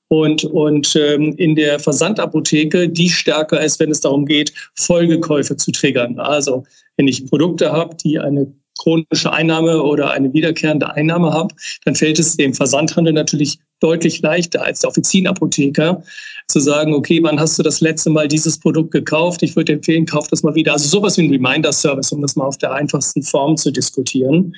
Und, 0.08 0.44
und 0.44 0.96
ähm, 0.96 1.34
in 1.36 1.54
der 1.54 1.78
Versandapotheke 1.78 2.88
die 2.88 3.10
stärker 3.10 3.60
ist, 3.60 3.78
wenn 3.78 3.90
es 3.90 4.00
darum 4.00 4.24
geht, 4.24 4.52
Folgekäufe 4.74 5.56
zu 5.56 5.70
triggern. 5.70 6.18
Also 6.18 6.64
wenn 6.96 7.08
ich 7.08 7.26
Produkte 7.26 7.70
habe, 7.72 7.94
die 7.96 8.18
eine 8.18 8.52
chronische 8.78 9.32
Einnahme 9.32 9.82
oder 9.82 10.10
eine 10.12 10.32
wiederkehrende 10.32 10.90
Einnahme 10.94 11.32
habe, 11.32 11.54
dann 11.84 11.94
fällt 11.94 12.18
es 12.18 12.36
dem 12.36 12.54
Versandhandel 12.54 13.12
natürlich 13.12 13.58
deutlich 13.80 14.22
leichter 14.22 14.64
als 14.64 14.80
der 14.80 14.90
Offizienapotheker 14.90 16.02
zu 16.48 16.60
sagen, 16.60 16.94
okay, 16.94 17.20
wann 17.22 17.38
hast 17.38 17.58
du 17.58 17.62
das 17.62 17.80
letzte 17.80 18.08
Mal 18.08 18.26
dieses 18.26 18.58
Produkt 18.58 18.90
gekauft? 18.90 19.42
Ich 19.42 19.54
würde 19.54 19.74
empfehlen, 19.74 20.06
kauf 20.06 20.28
das 20.28 20.42
mal 20.42 20.54
wieder. 20.54 20.72
Also 20.72 20.88
sowas 20.88 21.18
wie 21.18 21.28
ein 21.28 21.30
Reminder-Service, 21.30 22.10
um 22.12 22.22
das 22.22 22.36
mal 22.36 22.46
auf 22.46 22.56
der 22.56 22.72
einfachsten 22.72 23.22
Form 23.22 23.56
zu 23.56 23.70
diskutieren. 23.70 24.54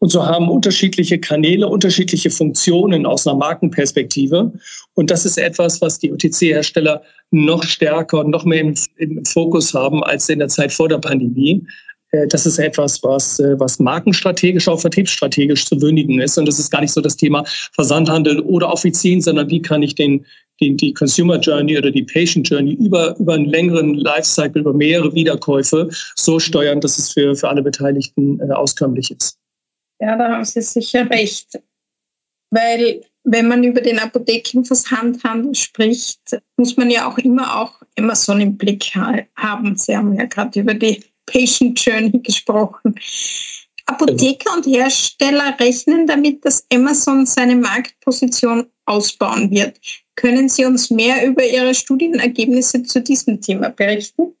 Und 0.00 0.10
so 0.10 0.24
haben 0.24 0.48
unterschiedliche 0.48 1.18
Kanäle 1.18 1.68
unterschiedliche 1.68 2.30
Funktionen 2.30 3.06
aus 3.06 3.26
einer 3.26 3.36
Markenperspektive. 3.36 4.52
Und 4.94 5.10
das 5.10 5.24
ist 5.24 5.38
etwas, 5.38 5.80
was 5.80 5.98
die 5.98 6.12
OTC-Hersteller 6.12 7.02
noch 7.30 7.62
stärker 7.62 8.20
und 8.20 8.30
noch 8.30 8.44
mehr 8.44 8.60
im, 8.60 8.74
im, 8.96 9.24
Fokus 9.24 9.74
haben 9.74 10.02
als 10.04 10.28
in 10.28 10.38
der 10.38 10.48
Zeit 10.48 10.72
vor 10.72 10.88
der 10.88 10.98
Pandemie. 10.98 11.64
Äh, 12.10 12.26
das 12.28 12.46
ist 12.46 12.58
etwas, 12.58 13.02
was, 13.02 13.40
äh, 13.40 13.58
was 13.58 13.78
markenstrategisch, 13.78 14.68
auch 14.68 14.80
vertriebsstrategisch 14.80 15.66
zu 15.66 15.80
würdigen 15.80 16.20
ist. 16.20 16.38
Und 16.38 16.46
das 16.46 16.58
ist 16.58 16.70
gar 16.70 16.80
nicht 16.80 16.92
so 16.92 17.00
das 17.00 17.16
Thema 17.16 17.44
Versandhandel 17.74 18.40
oder 18.40 18.72
Offizien, 18.72 19.20
sondern 19.20 19.50
wie 19.50 19.62
kann 19.62 19.82
ich 19.82 19.94
den, 19.94 20.24
den, 20.60 20.76
die 20.76 20.92
Consumer 20.92 21.38
Journey 21.38 21.78
oder 21.78 21.90
die 21.90 22.02
Patient 22.02 22.48
Journey 22.48 22.74
über, 22.74 23.16
über 23.18 23.34
einen 23.34 23.46
längeren 23.46 23.94
Lifecycle, 23.94 24.60
über 24.62 24.72
mehrere 24.72 25.14
Wiederkäufe 25.14 25.88
so 26.16 26.38
steuern, 26.38 26.80
dass 26.80 26.98
es 26.98 27.12
für, 27.12 27.34
für 27.34 27.48
alle 27.48 27.62
Beteiligten 27.62 28.40
äh, 28.40 28.52
auskömmlich 28.52 29.10
ist. 29.10 29.38
Ja, 30.00 30.16
da 30.16 30.28
haben 30.28 30.44
Sie 30.44 30.62
sicher 30.62 31.08
recht. 31.10 31.60
Weil 32.50 33.02
wenn 33.24 33.48
man 33.48 33.62
über 33.62 33.80
den 33.80 33.98
Apothekenversandhandel 33.98 35.54
spricht, 35.54 36.20
muss 36.56 36.76
man 36.76 36.90
ja 36.90 37.08
auch 37.08 37.18
immer 37.18 37.60
auch 37.60 37.82
Amazon 37.98 38.40
im 38.40 38.56
Blick 38.56 38.94
haben. 38.94 39.76
Sie 39.76 39.96
haben 39.96 40.14
ja 40.14 40.24
gerade 40.24 40.60
über 40.60 40.74
die 40.74 41.04
Patient 41.26 41.78
Journey 41.84 42.20
gesprochen. 42.20 42.94
Apotheker 43.86 44.54
und 44.54 44.66
Hersteller 44.66 45.58
rechnen 45.58 46.06
damit, 46.06 46.44
dass 46.44 46.66
Amazon 46.72 47.24
seine 47.26 47.56
Marktposition 47.56 48.66
ausbauen 48.84 49.50
wird. 49.50 49.78
Können 50.18 50.48
Sie 50.48 50.64
uns 50.64 50.90
mehr 50.90 51.24
über 51.24 51.44
Ihre 51.44 51.72
Studienergebnisse 51.76 52.82
zu 52.82 53.00
diesem 53.00 53.40
Thema 53.40 53.68
berichten? 53.68 54.34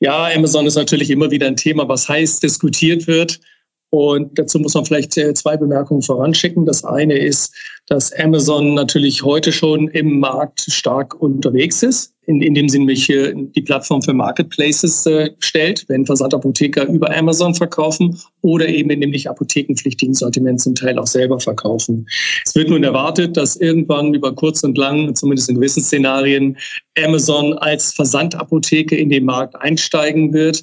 Ja, 0.00 0.26
Amazon 0.26 0.66
ist 0.66 0.74
natürlich 0.74 1.08
immer 1.08 1.30
wieder 1.30 1.46
ein 1.46 1.56
Thema, 1.56 1.88
was 1.88 2.10
heiß 2.10 2.40
diskutiert 2.40 3.06
wird. 3.06 3.40
Und 3.90 4.38
dazu 4.38 4.58
muss 4.58 4.74
man 4.74 4.84
vielleicht 4.84 5.16
äh, 5.16 5.32
zwei 5.32 5.56
Bemerkungen 5.56 6.02
voranschicken. 6.02 6.66
Das 6.66 6.84
eine 6.84 7.16
ist, 7.16 7.54
dass 7.86 8.12
Amazon 8.12 8.74
natürlich 8.74 9.22
heute 9.22 9.50
schon 9.50 9.88
im 9.88 10.20
Markt 10.20 10.60
stark 10.68 11.14
unterwegs 11.22 11.82
ist, 11.82 12.12
in, 12.26 12.42
in 12.42 12.52
dem 12.52 12.68
sie 12.68 12.80
nämlich 12.80 13.06
die 13.06 13.62
Plattform 13.62 14.02
für 14.02 14.12
Marketplaces 14.12 15.06
äh, 15.06 15.30
stellt, 15.38 15.86
wenn 15.88 16.04
Versandapotheker 16.04 16.86
über 16.86 17.16
Amazon 17.16 17.54
verkaufen 17.54 18.18
oder 18.42 18.68
eben 18.68 18.90
in 18.90 19.00
dem 19.00 19.10
nicht 19.10 19.30
apothekenpflichtigen 19.30 20.12
Sortiment 20.12 20.60
zum 20.60 20.74
Teil 20.74 20.98
auch 20.98 21.06
selber 21.06 21.40
verkaufen. 21.40 22.06
Es 22.44 22.54
wird 22.54 22.68
nun 22.68 22.84
erwartet, 22.84 23.38
dass 23.38 23.56
irgendwann 23.56 24.12
über 24.12 24.34
kurz 24.34 24.62
und 24.62 24.76
lang, 24.76 25.14
zumindest 25.14 25.48
in 25.48 25.54
gewissen 25.54 25.82
Szenarien, 25.82 26.58
Amazon 27.02 27.54
als 27.54 27.94
Versandapotheke 27.94 28.96
in 28.96 29.08
den 29.08 29.24
Markt 29.24 29.56
einsteigen 29.56 30.34
wird. 30.34 30.62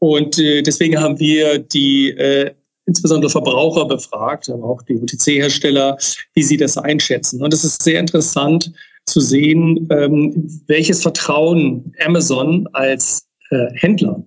Und 0.00 0.38
äh, 0.38 0.62
deswegen 0.62 1.00
haben 1.00 1.18
wir 1.18 1.58
die 1.58 2.10
äh, 2.10 2.52
insbesondere 2.86 3.30
Verbraucher 3.30 3.86
befragt, 3.86 4.48
aber 4.48 4.64
auch 4.64 4.82
die 4.82 4.96
OTC-Hersteller, 4.96 5.96
wie 6.34 6.42
sie 6.42 6.56
das 6.56 6.76
einschätzen. 6.78 7.42
Und 7.42 7.52
es 7.52 7.64
ist 7.64 7.82
sehr 7.82 8.00
interessant 8.00 8.72
zu 9.06 9.20
sehen, 9.20 9.88
ähm, 9.90 10.62
welches 10.66 11.02
Vertrauen 11.02 11.92
Amazon 12.04 12.66
als 12.72 13.26
äh, 13.50 13.66
Händler 13.74 14.24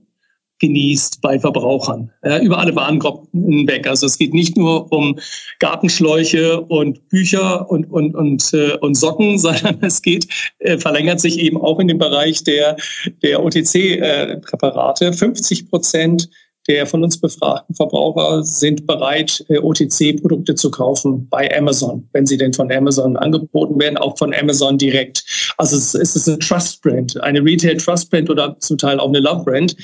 genießt 0.62 1.22
bei 1.22 1.40
Verbrauchern 1.40 2.12
ja, 2.24 2.40
über 2.40 2.60
alle 2.60 2.76
Warengruppen 2.76 3.44
hinweg. 3.44 3.88
Also 3.88 4.06
es 4.06 4.18
geht 4.18 4.34
nicht 4.34 4.56
nur 4.56 4.92
um 4.92 5.20
Gartenschläuche 5.60 6.62
und 6.62 7.10
Bücher 7.10 7.70
und 7.70 7.92
und 7.92 8.16
und, 8.16 8.54
äh, 8.54 8.78
und 8.78 8.96
Socken, 8.96 9.38
sondern 9.40 9.80
es 9.82 10.02
geht 10.02 10.28
äh, 10.60 10.78
verlängert 10.78 11.20
sich 11.20 11.40
eben 11.40 11.58
auch 11.58 11.80
in 11.80 11.88
den 11.88 11.98
Bereich 11.98 12.44
der 12.44 12.78
der 13.22 13.44
OTC-Präparate. 13.44 15.08
Äh, 15.08 15.14
50 15.14 15.70
Prozent 15.70 16.30
der 16.68 16.86
von 16.86 17.04
uns 17.04 17.20
befragten 17.20 17.76
Verbraucher 17.76 18.44
sind 18.44 18.86
bereit, 18.86 19.44
äh, 19.50 19.58
OTC-Produkte 19.58 20.56
zu 20.56 20.70
kaufen 20.70 21.28
bei 21.30 21.50
Amazon, 21.58 22.08
wenn 22.14 22.26
sie 22.26 22.38
denn 22.38 22.54
von 22.54 22.72
Amazon 22.72 23.18
angeboten 23.18 23.80
werden, 23.80 23.98
auch 23.98 24.18
von 24.18 24.34
Amazon 24.34 24.78
direkt. 24.78 25.24
Also 25.58 25.78
es 25.78 26.16
ist 26.16 26.28
eine 26.28 26.40
Trust-Brand, 26.40 27.22
eine 27.22 27.44
Retail-Trust-Brand 27.44 28.30
oder 28.30 28.58
zum 28.60 28.78
Teil 28.78 29.00
auch 29.00 29.10
eine 29.10 29.20
Love-Brand. 29.20 29.76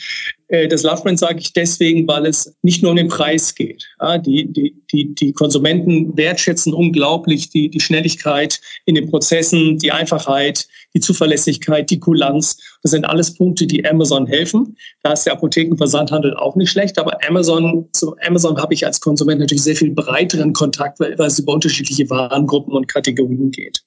äh, 0.49 0.67
das 0.67 0.83
Love 0.83 1.03
Brand 1.03 1.19
sage 1.19 1.39
ich 1.39 1.53
deswegen, 1.53 2.07
weil 2.07 2.25
es 2.25 2.55
nicht 2.61 2.81
nur 2.83 2.91
um 2.91 2.97
den 2.97 3.07
Preis 3.07 3.55
geht. 3.55 3.85
die, 4.25 4.51
die, 4.51 4.75
die, 4.91 5.15
die 5.15 5.33
Konsumenten 5.33 6.15
wertschätzen 6.15 6.73
unglaublich 6.73 7.49
die, 7.49 7.69
die 7.69 7.79
Schnelligkeit 7.79 8.61
in 8.85 8.95
den 8.95 9.09
Prozessen, 9.09 9.77
die 9.79 9.91
Einfachheit, 9.91 10.67
die 10.93 10.99
Zuverlässigkeit, 10.99 11.89
die 11.89 11.99
Kulanz. 11.99 12.57
Das 12.83 12.91
sind 12.91 13.05
alles 13.05 13.33
Punkte, 13.33 13.67
die 13.67 13.85
Amazon 13.85 14.27
helfen. 14.27 14.77
Da 15.03 15.13
ist 15.13 15.23
der 15.23 15.33
Apothekenversandhandel 15.33 16.35
auch 16.35 16.55
nicht 16.55 16.71
schlecht, 16.77 16.99
aber 16.99 17.17
Amazon, 17.27 17.87
zu 17.93 18.15
Amazon 18.25 18.61
habe 18.61 18.73
ich 18.73 18.85
als 18.85 19.01
Konsument 19.01 19.39
natürlich 19.39 19.63
sehr 19.63 19.75
viel 19.75 19.91
breiteren 19.91 20.53
Kontakt, 20.53 20.99
weil 20.99 21.13
es 21.19 21.39
über 21.39 21.53
unterschiedliche 21.53 22.07
Warengruppen 22.09 22.73
und 22.73 22.87
Kategorien 22.87 23.49
geht. 23.49 23.81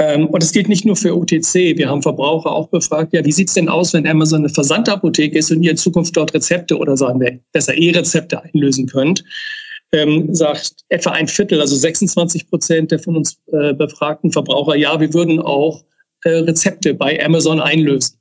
Ähm, 0.00 0.26
und 0.26 0.42
es 0.42 0.50
gilt 0.50 0.68
nicht 0.68 0.84
nur 0.84 0.96
für 0.96 1.16
OTC. 1.16 1.76
Wir 1.76 1.88
haben 1.88 2.02
Verbraucher 2.02 2.50
auch 2.50 2.68
befragt, 2.68 3.12
ja, 3.12 3.24
wie 3.24 3.30
sieht's 3.30 3.54
denn 3.54 3.68
aus, 3.68 3.92
wenn 3.92 4.08
Amazon 4.08 4.40
eine 4.40 4.48
Versandapotheke 4.48 5.38
ist 5.38 5.52
und 5.52 5.62
ihr 5.62 5.70
in 5.70 5.76
Zukunft 5.76 6.16
dort 6.16 6.34
Rezepte 6.34 6.76
oder 6.76 6.96
sagen 6.96 7.20
wir 7.20 7.38
besser 7.52 7.76
E-Rezepte 7.76 8.42
einlösen 8.42 8.86
könnt? 8.86 9.24
Ähm, 9.92 10.34
sagt 10.34 10.72
etwa 10.88 11.10
ein 11.10 11.28
Viertel, 11.28 11.60
also 11.60 11.76
26 11.76 12.50
Prozent 12.50 12.90
der 12.90 12.98
von 12.98 13.16
uns 13.16 13.38
äh, 13.52 13.72
befragten 13.72 14.32
Verbraucher, 14.32 14.74
ja, 14.74 14.98
wir 14.98 15.14
würden 15.14 15.38
auch 15.38 15.84
äh, 16.24 16.30
Rezepte 16.30 16.94
bei 16.94 17.24
Amazon 17.24 17.60
einlösen. 17.60 18.18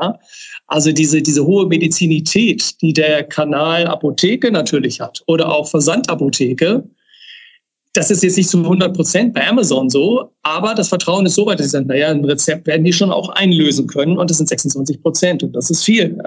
Ja? 0.00 0.18
Also 0.66 0.92
diese, 0.92 1.22
diese 1.22 1.44
hohe 1.44 1.66
Medizinität, 1.66 2.80
die 2.80 2.92
der 2.92 3.24
Kanal 3.24 3.86
Apotheke 3.86 4.50
natürlich 4.50 5.00
hat 5.00 5.22
oder 5.26 5.52
auch 5.52 5.68
Versandapotheke, 5.68 6.84
das 7.94 8.10
ist 8.10 8.24
jetzt 8.24 8.36
nicht 8.36 8.50
zu 8.50 8.58
100 8.58 8.94
Prozent 8.94 9.34
bei 9.34 9.46
Amazon 9.46 9.88
so, 9.88 10.32
aber 10.42 10.74
das 10.74 10.88
Vertrauen 10.88 11.26
ist 11.26 11.36
so 11.36 11.46
weit, 11.46 11.60
dass 11.60 11.66
sie 11.66 11.70
sagen, 11.70 11.86
naja, 11.86 12.08
ein 12.08 12.24
Rezept 12.24 12.66
werden 12.66 12.84
die 12.84 12.92
schon 12.92 13.12
auch 13.12 13.28
einlösen 13.30 13.86
können 13.86 14.18
und 14.18 14.28
das 14.30 14.38
sind 14.38 14.48
26 14.48 15.00
Prozent 15.00 15.42
und 15.44 15.52
das 15.54 15.70
ist 15.70 15.84
viel. 15.84 16.18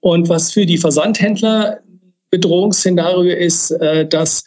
Und 0.00 0.28
was 0.28 0.52
für 0.52 0.66
die 0.66 0.78
Versandhändler 0.78 1.78
Bedrohungsszenario 2.30 3.34
ist, 3.34 3.70
äh, 3.70 4.06
dass 4.06 4.44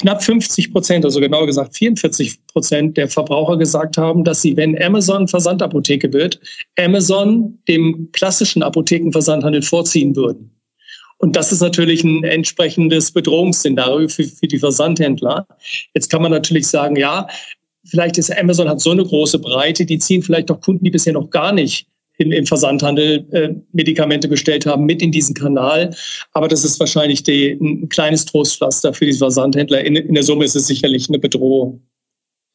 knapp 0.00 0.22
50 0.22 0.72
Prozent, 0.72 1.04
also 1.04 1.20
genauer 1.20 1.46
gesagt 1.46 1.76
44 1.76 2.46
Prozent 2.46 2.96
der 2.96 3.08
Verbraucher 3.08 3.56
gesagt 3.56 3.96
haben, 3.98 4.24
dass 4.24 4.42
sie, 4.42 4.56
wenn 4.56 4.80
Amazon 4.82 5.28
Versandapotheke 5.28 6.12
wird, 6.12 6.40
Amazon 6.78 7.58
dem 7.68 8.10
klassischen 8.12 8.62
Apothekenversandhandel 8.62 9.62
vorziehen 9.62 10.16
würden. 10.16 10.50
Und 11.18 11.36
das 11.36 11.52
ist 11.52 11.60
natürlich 11.60 12.02
ein 12.02 12.24
entsprechendes 12.24 13.12
Bedrohungsszenario 13.12 14.08
für, 14.08 14.24
für 14.24 14.48
die 14.48 14.58
Versandhändler. 14.58 15.46
Jetzt 15.94 16.08
kann 16.08 16.22
man 16.22 16.30
natürlich 16.30 16.66
sagen, 16.66 16.96
ja, 16.96 17.26
vielleicht 17.84 18.16
ist 18.16 18.36
Amazon 18.36 18.68
hat 18.68 18.80
so 18.80 18.90
eine 18.90 19.04
große 19.04 19.38
Breite, 19.38 19.84
die 19.84 19.98
ziehen 19.98 20.22
vielleicht 20.22 20.50
auch 20.50 20.60
Kunden, 20.60 20.84
die 20.84 20.90
bisher 20.90 21.12
noch 21.12 21.28
gar 21.28 21.52
nicht 21.52 21.86
im, 22.20 22.32
im 22.32 22.46
Versandhandel 22.46 23.26
äh, 23.32 23.48
Medikamente 23.72 24.28
bestellt 24.28 24.66
haben, 24.66 24.84
mit 24.84 25.02
in 25.02 25.10
diesen 25.10 25.34
Kanal. 25.34 25.90
Aber 26.32 26.48
das 26.48 26.64
ist 26.64 26.78
wahrscheinlich 26.78 27.22
die, 27.22 27.52
ein 27.60 27.88
kleines 27.88 28.26
Trostpflaster 28.26 28.92
für 28.92 29.06
die 29.06 29.12
Versandhändler. 29.14 29.84
In, 29.84 29.96
in 29.96 30.14
der 30.14 30.22
Summe 30.22 30.44
ist 30.44 30.54
es 30.54 30.66
sicherlich 30.66 31.08
eine 31.08 31.18
Bedrohung. 31.18 31.82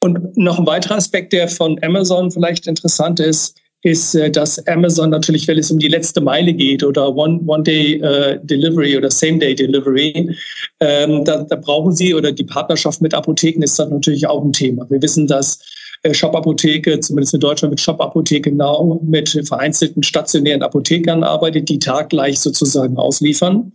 Und 0.04 0.38
noch 0.38 0.60
ein 0.60 0.68
weiterer 0.68 0.96
Aspekt, 0.96 1.34
der 1.34 1.48
von 1.48 1.80
Amazon 1.82 2.30
vielleicht 2.30 2.68
interessant 2.68 3.20
ist, 3.20 3.60
ist, 3.82 4.14
äh, 4.14 4.30
dass 4.30 4.66
Amazon 4.68 5.10
natürlich, 5.10 5.48
wenn 5.48 5.58
es 5.58 5.72
um 5.72 5.80
die 5.80 5.88
letzte 5.88 6.22
Meile 6.22 6.54
geht 6.54 6.84
oder 6.84 7.16
One-Day-Delivery 7.16 8.88
One 8.90 8.96
uh, 8.96 8.98
oder 9.00 9.12
Same-Day-Delivery, 9.12 10.36
ähm, 10.80 11.26
da, 11.26 11.44
da 11.44 11.56
brauchen 11.56 11.96
sie 11.96 12.14
oder 12.14 12.32
die 12.32 12.44
Partnerschaft 12.44 13.02
mit 13.02 13.16
Apotheken 13.16 13.64
ist 13.64 13.80
dann 13.80 13.90
natürlich 13.90 14.28
auch 14.28 14.44
ein 14.44 14.54
Thema. 14.54 14.88
Wir 14.90 15.02
wissen, 15.02 15.26
dass 15.26 15.58
äh, 15.58 15.95
Shop-Apotheke, 16.14 17.00
zumindest 17.00 17.34
in 17.34 17.40
Deutschland 17.40 17.72
mit 17.72 17.80
Shop-Apotheke 17.80 18.52
Now, 18.52 19.00
mit 19.04 19.30
vereinzelten 19.48 20.04
stationären 20.04 20.62
Apothekern 20.62 21.24
arbeitet, 21.24 21.70
die 21.70 21.80
taggleich 21.80 22.40
sozusagen 22.40 22.98
ausliefern. 22.98 23.72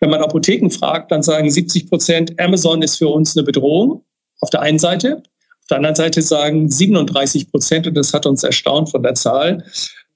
Wenn 0.00 0.10
man 0.10 0.22
Apotheken 0.22 0.70
fragt, 0.70 1.10
dann 1.10 1.22
sagen 1.22 1.50
70 1.50 1.88
Prozent, 1.88 2.40
Amazon 2.40 2.82
ist 2.82 2.96
für 2.96 3.08
uns 3.08 3.36
eine 3.36 3.44
Bedrohung 3.44 4.04
auf 4.40 4.50
der 4.50 4.62
einen 4.62 4.78
Seite. 4.78 5.22
Auf 5.62 5.66
der 5.70 5.78
anderen 5.78 5.96
Seite 5.96 6.22
sagen 6.22 6.70
37 6.70 7.50
Prozent, 7.50 7.86
und 7.86 7.94
das 7.94 8.14
hat 8.14 8.26
uns 8.26 8.44
erstaunt 8.44 8.90
von 8.90 9.02
der 9.02 9.14
Zahl, 9.14 9.64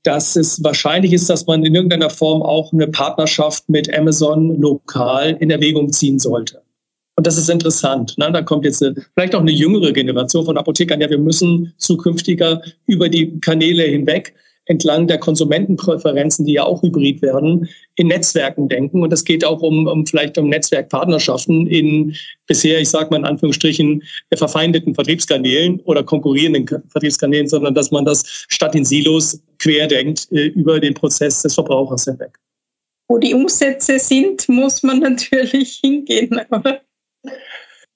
dass 0.04 0.36
es 0.36 0.62
wahrscheinlich 0.64 1.12
ist, 1.12 1.28
dass 1.30 1.46
man 1.46 1.64
in 1.64 1.74
irgendeiner 1.74 2.10
Form 2.10 2.42
auch 2.42 2.72
eine 2.72 2.88
Partnerschaft 2.88 3.68
mit 3.68 3.92
Amazon 3.96 4.60
lokal 4.60 5.36
in 5.40 5.50
Erwägung 5.50 5.92
ziehen 5.92 6.18
sollte. 6.18 6.61
Und 7.16 7.26
das 7.26 7.36
ist 7.36 7.50
interessant. 7.50 8.16
Ne? 8.16 8.30
Da 8.32 8.42
kommt 8.42 8.64
jetzt 8.64 8.82
eine, 8.82 8.94
vielleicht 9.14 9.34
auch 9.34 9.40
eine 9.40 9.52
jüngere 9.52 9.92
Generation 9.92 10.44
von 10.44 10.56
Apothekern. 10.56 11.00
Ja, 11.00 11.10
wir 11.10 11.18
müssen 11.18 11.72
zukünftiger 11.76 12.62
über 12.86 13.08
die 13.08 13.38
Kanäle 13.40 13.84
hinweg 13.84 14.34
entlang 14.66 15.08
der 15.08 15.18
Konsumentenpräferenzen, 15.18 16.46
die 16.46 16.54
ja 16.54 16.64
auch 16.64 16.82
hybrid 16.82 17.20
werden, 17.20 17.68
in 17.96 18.08
Netzwerken 18.08 18.68
denken. 18.68 19.02
Und 19.02 19.10
das 19.10 19.24
geht 19.24 19.44
auch 19.44 19.60
um, 19.60 19.86
um 19.86 20.06
vielleicht 20.06 20.38
um 20.38 20.48
Netzwerkpartnerschaften 20.48 21.66
in 21.66 22.14
bisher, 22.46 22.80
ich 22.80 22.88
sage 22.88 23.10
mal 23.10 23.16
in 23.16 23.24
Anführungsstrichen, 23.24 24.02
verfeindeten 24.34 24.94
Vertriebskanälen 24.94 25.80
oder 25.80 26.04
konkurrierenden 26.04 26.66
Vertriebskanälen, 26.88 27.48
sondern 27.48 27.74
dass 27.74 27.90
man 27.90 28.04
das 28.04 28.46
statt 28.48 28.74
in 28.74 28.84
Silos 28.84 29.42
querdenkt 29.58 30.30
äh, 30.30 30.46
über 30.46 30.78
den 30.78 30.94
Prozess 30.94 31.42
des 31.42 31.54
Verbrauchers 31.54 32.04
hinweg. 32.04 32.38
Wo 33.08 33.18
die 33.18 33.34
Umsätze 33.34 33.98
sind, 33.98 34.48
muss 34.48 34.82
man 34.82 34.98
natürlich 35.00 35.80
hingehen. 35.82 36.40
Oder? 36.50 36.80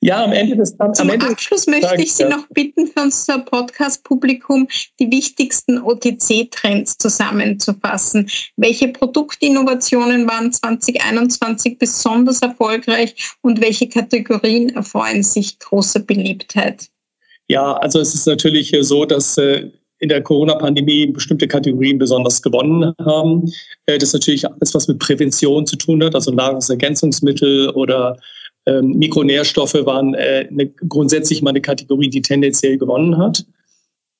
Ja, 0.01 0.25
am 0.25 0.33
Ende 0.33 0.57
des 0.57 0.77
Tages. 0.77 0.99
Zum 0.99 1.09
Ende 1.09 1.27
Abschluss 1.27 1.67
möchte 1.67 1.97
ich 1.99 2.13
Sie 2.13 2.25
ja. 2.25 2.29
noch 2.29 2.47
bitten, 2.51 2.87
für 2.87 3.01
unser 3.01 3.39
Podcast-Publikum 3.39 4.69
die 5.01 5.11
wichtigsten 5.11 5.79
OTC-Trends 5.79 6.99
zusammenzufassen. 6.99 8.29
Welche 8.57 8.89
Produktinnovationen 8.89 10.29
waren 10.29 10.53
2021 10.53 11.79
besonders 11.79 12.43
erfolgreich 12.43 13.17
und 13.41 13.61
welche 13.63 13.89
Kategorien 13.89 14.69
erfreuen 14.69 15.23
sich 15.23 15.59
großer 15.59 16.01
Beliebtheit? 16.01 16.89
Ja, 17.49 17.73
also 17.75 17.99
es 17.99 18.15
ist 18.15 18.27
natürlich 18.27 18.77
so, 18.83 19.07
dass 19.07 19.39
äh, 19.39 19.71
in 19.99 20.09
der 20.11 20.23
Corona-Pandemie 20.23 21.07
bestimmte 21.07 21.49
Kategorien 21.49 21.99
besonders 21.99 22.43
gewonnen 22.43 22.93
haben. 23.01 23.51
Äh, 23.87 23.99
das 23.99 24.11
ist 24.11 24.15
natürlich 24.15 24.47
alles, 24.47 24.75
was 24.75 24.89
mit 24.89 24.99
Prävention 24.99 25.67
zu 25.67 25.77
tun 25.77 26.05
hat, 26.05 26.15
also 26.15 26.33
Nahrungsergänzungsmittel 26.33 27.71
oder 27.71 28.19
ähm, 28.67 28.95
Mikronährstoffe 28.99 29.75
waren 29.75 30.15
äh, 30.15 30.49
eine, 30.51 30.69
grundsätzlich 30.89 31.43
mal 31.43 31.51
eine 31.51 31.61
Kategorie, 31.61 32.11
die 32.11 32.23
tendenziell 32.23 32.77
gewonnen 32.79 33.17
hat. 33.17 33.45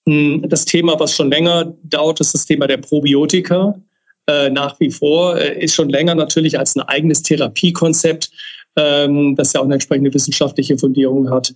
Hm, 0.09 0.45
das 0.49 0.65
Thema, 0.65 0.99
was 0.99 1.15
schon 1.15 1.31
länger 1.31 1.75
dauert, 1.83 2.21
ist 2.21 2.35
das 2.35 2.47
Thema 2.47 2.67
der 2.67 2.79
Probiotika. 2.79 3.81
Äh, 4.29 4.51
nach 4.51 4.79
wie 4.81 4.91
vor 4.91 5.39
äh, 5.39 5.63
ist 5.63 5.75
schon 5.75 5.89
länger 5.89 6.15
natürlich 6.15 6.59
als 6.59 6.77
ein 6.77 6.83
eigenes 6.83 7.23
Therapiekonzept, 7.23 8.31
ähm, 8.77 9.37
das 9.37 9.53
ja 9.53 9.61
auch 9.61 9.65
eine 9.65 9.75
entsprechende 9.75 10.13
wissenschaftliche 10.13 10.79
Fundierung 10.79 11.31
hat, 11.31 11.55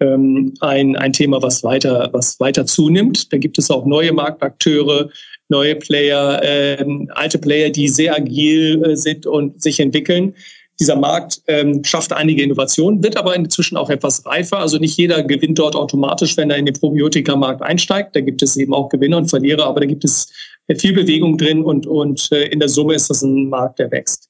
ähm, 0.00 0.54
ein, 0.60 0.96
ein 0.96 1.12
Thema, 1.12 1.42
was 1.42 1.62
weiter, 1.62 2.10
was 2.12 2.38
weiter 2.40 2.66
zunimmt. 2.66 3.32
Da 3.32 3.38
gibt 3.38 3.58
es 3.58 3.70
auch 3.70 3.86
neue 3.86 4.12
Marktakteure, 4.12 5.10
neue 5.48 5.76
Player, 5.76 6.40
ähm, 6.42 7.10
alte 7.14 7.38
Player, 7.38 7.70
die 7.70 7.88
sehr 7.88 8.16
agil 8.16 8.82
äh, 8.84 8.96
sind 8.96 9.26
und 9.26 9.62
sich 9.62 9.78
entwickeln. 9.80 10.34
Dieser 10.82 10.96
Markt 10.96 11.40
ähm, 11.46 11.84
schafft 11.84 12.12
einige 12.12 12.42
Innovationen, 12.42 13.04
wird 13.04 13.16
aber 13.16 13.36
inzwischen 13.36 13.76
auch 13.76 13.88
etwas 13.88 14.26
reifer. 14.26 14.58
Also 14.58 14.78
nicht 14.78 14.98
jeder 14.98 15.22
gewinnt 15.22 15.56
dort 15.60 15.76
automatisch, 15.76 16.36
wenn 16.36 16.50
er 16.50 16.56
in 16.56 16.66
den 16.66 16.74
Probiotika-Markt 16.74 17.62
einsteigt. 17.62 18.16
Da 18.16 18.20
gibt 18.20 18.42
es 18.42 18.56
eben 18.56 18.74
auch 18.74 18.88
Gewinner 18.88 19.18
und 19.18 19.30
Verlierer, 19.30 19.66
aber 19.66 19.78
da 19.78 19.86
gibt 19.86 20.02
es 20.02 20.32
viel 20.76 20.92
Bewegung 20.92 21.38
drin 21.38 21.62
und, 21.62 21.86
und 21.86 22.32
äh, 22.32 22.46
in 22.48 22.58
der 22.58 22.68
Summe 22.68 22.94
ist 22.94 23.10
das 23.10 23.22
ein 23.22 23.48
Markt, 23.48 23.78
der 23.78 23.92
wächst. 23.92 24.28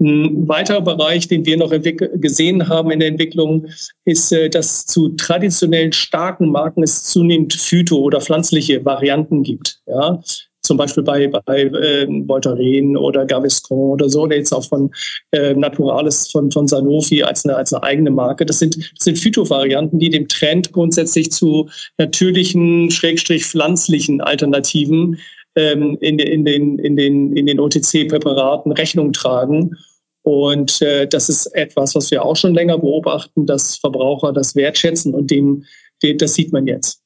Ein 0.00 0.48
weiterer 0.48 0.80
Bereich, 0.80 1.28
den 1.28 1.44
wir 1.44 1.58
noch 1.58 1.70
gesehen 1.70 2.66
haben 2.66 2.90
in 2.90 3.00
der 3.00 3.08
Entwicklung, 3.08 3.66
ist, 4.06 4.32
äh, 4.32 4.48
dass 4.48 4.86
zu 4.86 5.10
traditionellen 5.10 5.92
starken 5.92 6.48
Marken 6.48 6.82
es 6.82 7.04
zunehmend 7.04 7.52
Phyto- 7.52 8.00
oder 8.00 8.22
pflanzliche 8.22 8.82
Varianten 8.86 9.42
gibt. 9.42 9.82
Ja, 9.84 10.18
zum 10.62 10.76
Beispiel 10.76 11.02
bei, 11.02 11.26
bei 11.26 11.62
äh, 11.62 12.06
Voltaren 12.26 12.96
oder 12.96 13.26
Gaviscon 13.26 13.92
oder 13.92 14.08
so, 14.08 14.22
oder 14.22 14.36
jetzt 14.36 14.52
auch 14.52 14.64
von 14.64 14.90
äh, 15.32 15.54
Naturalis 15.54 16.30
von, 16.30 16.50
von 16.50 16.68
Sanofi 16.68 17.22
als 17.22 17.44
eine, 17.44 17.56
als 17.56 17.72
eine 17.72 17.82
eigene 17.82 18.10
Marke. 18.10 18.46
Das 18.46 18.60
sind, 18.60 18.76
das 18.76 19.04
sind 19.04 19.18
Phytovarianten, 19.18 19.98
die 19.98 20.10
dem 20.10 20.28
Trend 20.28 20.72
grundsätzlich 20.72 21.32
zu 21.32 21.68
natürlichen, 21.98 22.90
schrägstrich 22.90 23.44
pflanzlichen 23.44 24.20
Alternativen 24.20 25.18
ähm, 25.56 25.98
in, 26.00 26.18
in 26.18 26.44
den, 26.44 26.78
in 26.78 26.96
den, 26.96 27.36
in 27.36 27.46
den 27.46 27.60
OTC-Präparaten 27.60 28.72
Rechnung 28.72 29.12
tragen. 29.12 29.76
Und 30.22 30.80
äh, 30.82 31.08
das 31.08 31.28
ist 31.28 31.46
etwas, 31.46 31.96
was 31.96 32.10
wir 32.12 32.24
auch 32.24 32.36
schon 32.36 32.54
länger 32.54 32.78
beobachten, 32.78 33.46
dass 33.46 33.76
Verbraucher 33.76 34.32
das 34.32 34.54
wertschätzen 34.54 35.14
und 35.14 35.30
dem, 35.30 35.64
dem 36.02 36.18
das 36.18 36.34
sieht 36.34 36.52
man 36.52 36.68
jetzt. 36.68 37.01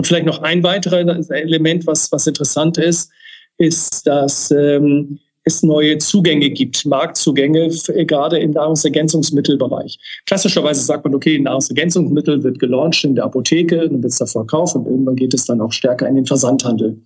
Und 0.00 0.06
vielleicht 0.06 0.24
noch 0.24 0.40
ein 0.40 0.62
weiteres 0.62 1.28
Element, 1.28 1.86
was, 1.86 2.10
was 2.10 2.26
interessant 2.26 2.78
ist, 2.78 3.10
ist, 3.58 4.06
dass 4.06 4.50
ähm, 4.50 5.18
es 5.44 5.62
neue 5.62 5.98
Zugänge 5.98 6.48
gibt, 6.48 6.86
Marktzugänge, 6.86 7.68
gerade 8.06 8.38
im 8.38 8.52
Nahrungsergänzungsmittelbereich. 8.52 9.98
Klassischerweise 10.24 10.80
sagt 10.80 11.04
man, 11.04 11.14
okay, 11.14 11.38
Nahrungsergänzungsmittel 11.38 12.42
wird 12.42 12.60
gelauncht 12.60 13.04
in 13.04 13.14
der 13.14 13.24
Apotheke, 13.24 13.90
dann 13.90 14.02
wird 14.02 14.12
es 14.12 14.18
da 14.20 14.24
verkauft 14.24 14.74
und 14.74 14.86
irgendwann 14.86 15.16
geht 15.16 15.34
es 15.34 15.44
dann 15.44 15.60
auch 15.60 15.72
stärker 15.72 16.08
in 16.08 16.14
den 16.14 16.24
Versandhandel. 16.24 16.98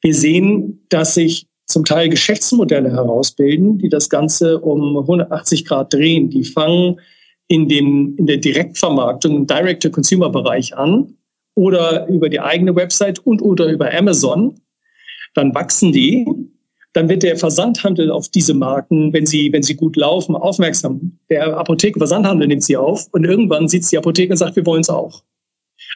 Wir 0.00 0.14
sehen, 0.16 0.84
dass 0.88 1.14
sich 1.14 1.46
zum 1.66 1.84
Teil 1.84 2.08
Geschäftsmodelle 2.08 2.90
herausbilden, 2.90 3.78
die 3.78 3.90
das 3.90 4.10
Ganze 4.10 4.58
um 4.58 4.98
180 4.98 5.66
Grad 5.66 5.94
drehen. 5.94 6.30
Die 6.30 6.42
fangen 6.42 6.98
in, 7.46 7.68
dem, 7.68 8.16
in 8.18 8.26
der 8.26 8.38
Direktvermarktung, 8.38 9.36
im 9.36 9.46
Direct-to-Consumer-Bereich 9.46 10.76
an 10.76 11.14
oder 11.54 12.06
über 12.08 12.28
die 12.28 12.40
eigene 12.40 12.74
Website 12.74 13.18
und 13.20 13.42
oder 13.42 13.66
über 13.66 13.92
Amazon. 13.92 14.60
Dann 15.34 15.54
wachsen 15.54 15.92
die. 15.92 16.26
Dann 16.92 17.08
wird 17.08 17.24
der 17.24 17.36
Versandhandel 17.36 18.10
auf 18.10 18.28
diese 18.28 18.54
Marken, 18.54 19.12
wenn 19.12 19.26
sie, 19.26 19.52
wenn 19.52 19.64
sie 19.64 19.74
gut 19.74 19.96
laufen, 19.96 20.36
aufmerksam. 20.36 21.18
Der 21.28 21.56
Apotheken-Versandhandel 21.56 22.46
nimmt 22.46 22.62
sie 22.62 22.76
auf 22.76 23.08
und 23.10 23.24
irgendwann 23.24 23.66
sieht 23.66 23.90
die 23.90 23.98
Apotheke 23.98 24.32
und 24.32 24.36
sagt, 24.36 24.54
wir 24.54 24.64
wollen 24.64 24.82
es 24.82 24.90
auch. 24.90 25.24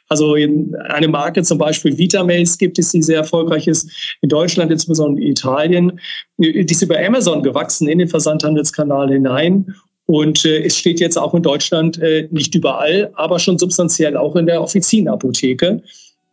Also 0.08 0.34
eine 0.34 1.08
Marke 1.08 1.42
zum 1.42 1.58
Beispiel 1.58 1.96
Vitamace 1.96 2.58
gibt 2.58 2.78
es, 2.78 2.90
die 2.90 3.02
sehr 3.02 3.18
erfolgreich 3.18 3.68
ist, 3.68 3.90
in 4.22 4.28
Deutschland, 4.28 4.72
insbesondere 4.72 5.24
in 5.24 5.30
Italien. 5.30 6.00
Die 6.38 6.48
ist 6.48 6.82
über 6.82 6.98
Amazon 6.98 7.42
gewachsen 7.42 7.88
in 7.88 7.98
den 7.98 8.08
Versandhandelskanal 8.08 9.08
hinein. 9.10 9.74
Und 10.10 10.46
äh, 10.46 10.64
es 10.64 10.78
steht 10.78 11.00
jetzt 11.00 11.18
auch 11.18 11.34
in 11.34 11.42
Deutschland 11.42 12.00
äh, 12.00 12.26
nicht 12.30 12.54
überall, 12.54 13.10
aber 13.14 13.38
schon 13.38 13.58
substanziell 13.58 14.16
auch 14.16 14.36
in 14.36 14.46
der 14.46 14.62
Offizienapotheke. 14.62 15.82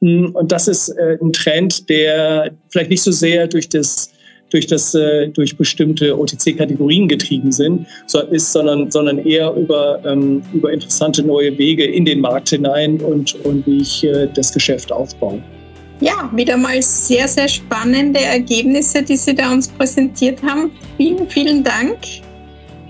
Hm, 0.02 0.34
und 0.34 0.50
das 0.50 0.70
ist 0.70 0.90
äh, 0.90 1.18
ein 1.22 1.34
Trend, 1.34 1.90
der 1.90 2.52
vielleicht 2.70 2.90
nicht 2.90 3.04
so 3.04 3.12
sehr 3.12 3.48
durch 3.48 3.68
das 3.68 4.12
durch, 4.52 4.68
das, 4.68 4.94
äh, 4.94 5.28
durch 5.30 5.58
bestimmte 5.58 6.18
OTC-Kategorien 6.18 7.08
getrieben 7.08 7.52
sind, 7.52 7.88
so 8.06 8.22
ist, 8.22 8.54
sondern, 8.54 8.90
sondern 8.92 9.18
eher 9.18 9.52
über, 9.54 10.00
ähm, 10.06 10.44
über 10.54 10.72
interessante 10.72 11.24
neue 11.24 11.58
Wege 11.58 11.84
in 11.84 12.06
den 12.06 12.22
Markt 12.22 12.50
hinein 12.50 13.02
und, 13.02 13.36
und 13.44 13.66
wie 13.68 13.82
ich 13.82 14.04
äh, 14.06 14.30
das 14.34 14.54
Geschäft 14.54 14.92
aufbaue. 14.92 15.42
Ja, 16.00 16.32
wieder 16.34 16.56
mal 16.56 16.82
sehr, 16.82 17.28
sehr 17.28 17.50
spannende 17.50 18.22
Ergebnisse, 18.22 19.02
die 19.02 19.18
Sie 19.18 19.34
da 19.34 19.52
uns 19.52 19.68
präsentiert 19.68 20.42
haben. 20.44 20.72
Vielen, 20.96 21.28
vielen 21.28 21.64
Dank. 21.64 21.98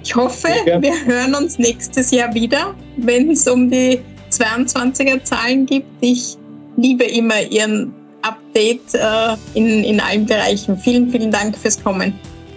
Ich 0.06 0.16
hoffe, 0.16 0.50
ja. 0.68 0.80
wir 0.80 0.94
hören 1.06 1.34
uns 1.34 1.58
nächstes 1.58 2.12
Jahr 2.12 2.32
wieder, 2.36 2.76
wenn 2.98 3.32
es 3.32 3.48
um 3.48 3.72
die 3.72 4.00
22er 4.30 5.24
Zahlen 5.24 5.66
geht. 5.66 5.84
Ich 6.00 6.38
liebe 6.78 7.06
immer 7.06 7.42
Ihren 7.42 7.92
Update 8.22 8.94
äh, 8.94 9.36
in, 9.56 9.84
in 9.84 10.00
allen 10.00 10.28
Bereichen. 10.28 10.78
Vielen, 10.78 11.10
vielen 11.10 11.32
Dank 11.32 11.58
fürs 11.58 11.82
Kommen. 11.84 12.14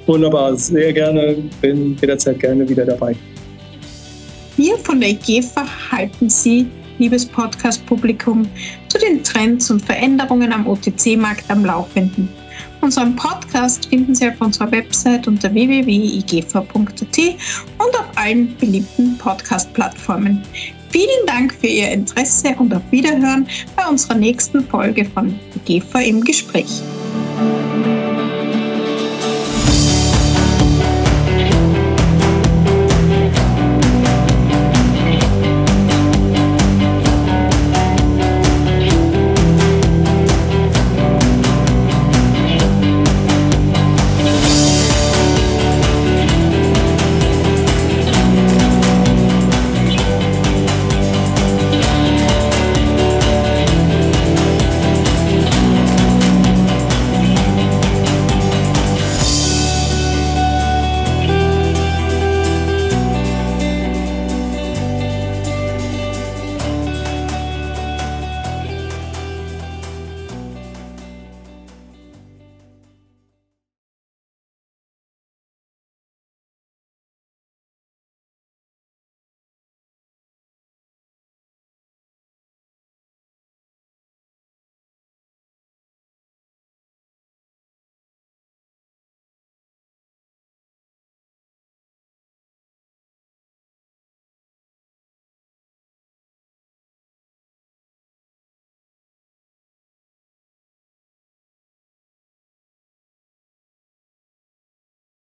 Wunderbar, 0.06 0.56
sehr 0.56 0.92
gerne, 0.92 1.36
bin 1.62 1.96
jederzeit 1.98 2.38
gerne 2.38 2.68
wieder 2.68 2.84
dabei. 2.84 3.16
Wir 4.56 4.76
von 4.78 5.00
der 5.00 5.14
GEFA 5.14 5.66
halten 5.90 6.28
Sie, 6.28 6.66
liebes 6.98 7.24
Podcast-Publikum, 7.24 8.46
zu 8.88 8.98
den 8.98 9.24
Trends 9.24 9.70
und 9.70 9.82
Veränderungen 9.82 10.52
am 10.52 10.66
OTC-Markt 10.66 11.44
am 11.48 11.64
Laufenden. 11.64 12.28
Unseren 12.80 13.16
Podcast 13.16 13.86
finden 13.86 14.14
Sie 14.14 14.28
auf 14.28 14.40
unserer 14.40 14.70
Website 14.70 15.26
unter 15.26 15.52
www.igfa.at 15.52 17.18
und 17.78 17.98
auf 17.98 18.06
allen 18.16 18.56
beliebten 18.56 19.18
Podcast-Plattformen. 19.18 20.42
Vielen 20.90 21.26
Dank 21.26 21.54
für 21.54 21.66
Ihr 21.66 21.90
Interesse 21.90 22.54
und 22.58 22.72
auf 22.74 22.82
Wiederhören 22.90 23.46
bei 23.76 23.86
unserer 23.86 24.14
nächsten 24.14 24.66
Folge 24.66 25.04
von 25.04 25.38
GEFA 25.64 26.00
im 26.00 26.22
Gespräch. 26.22 26.82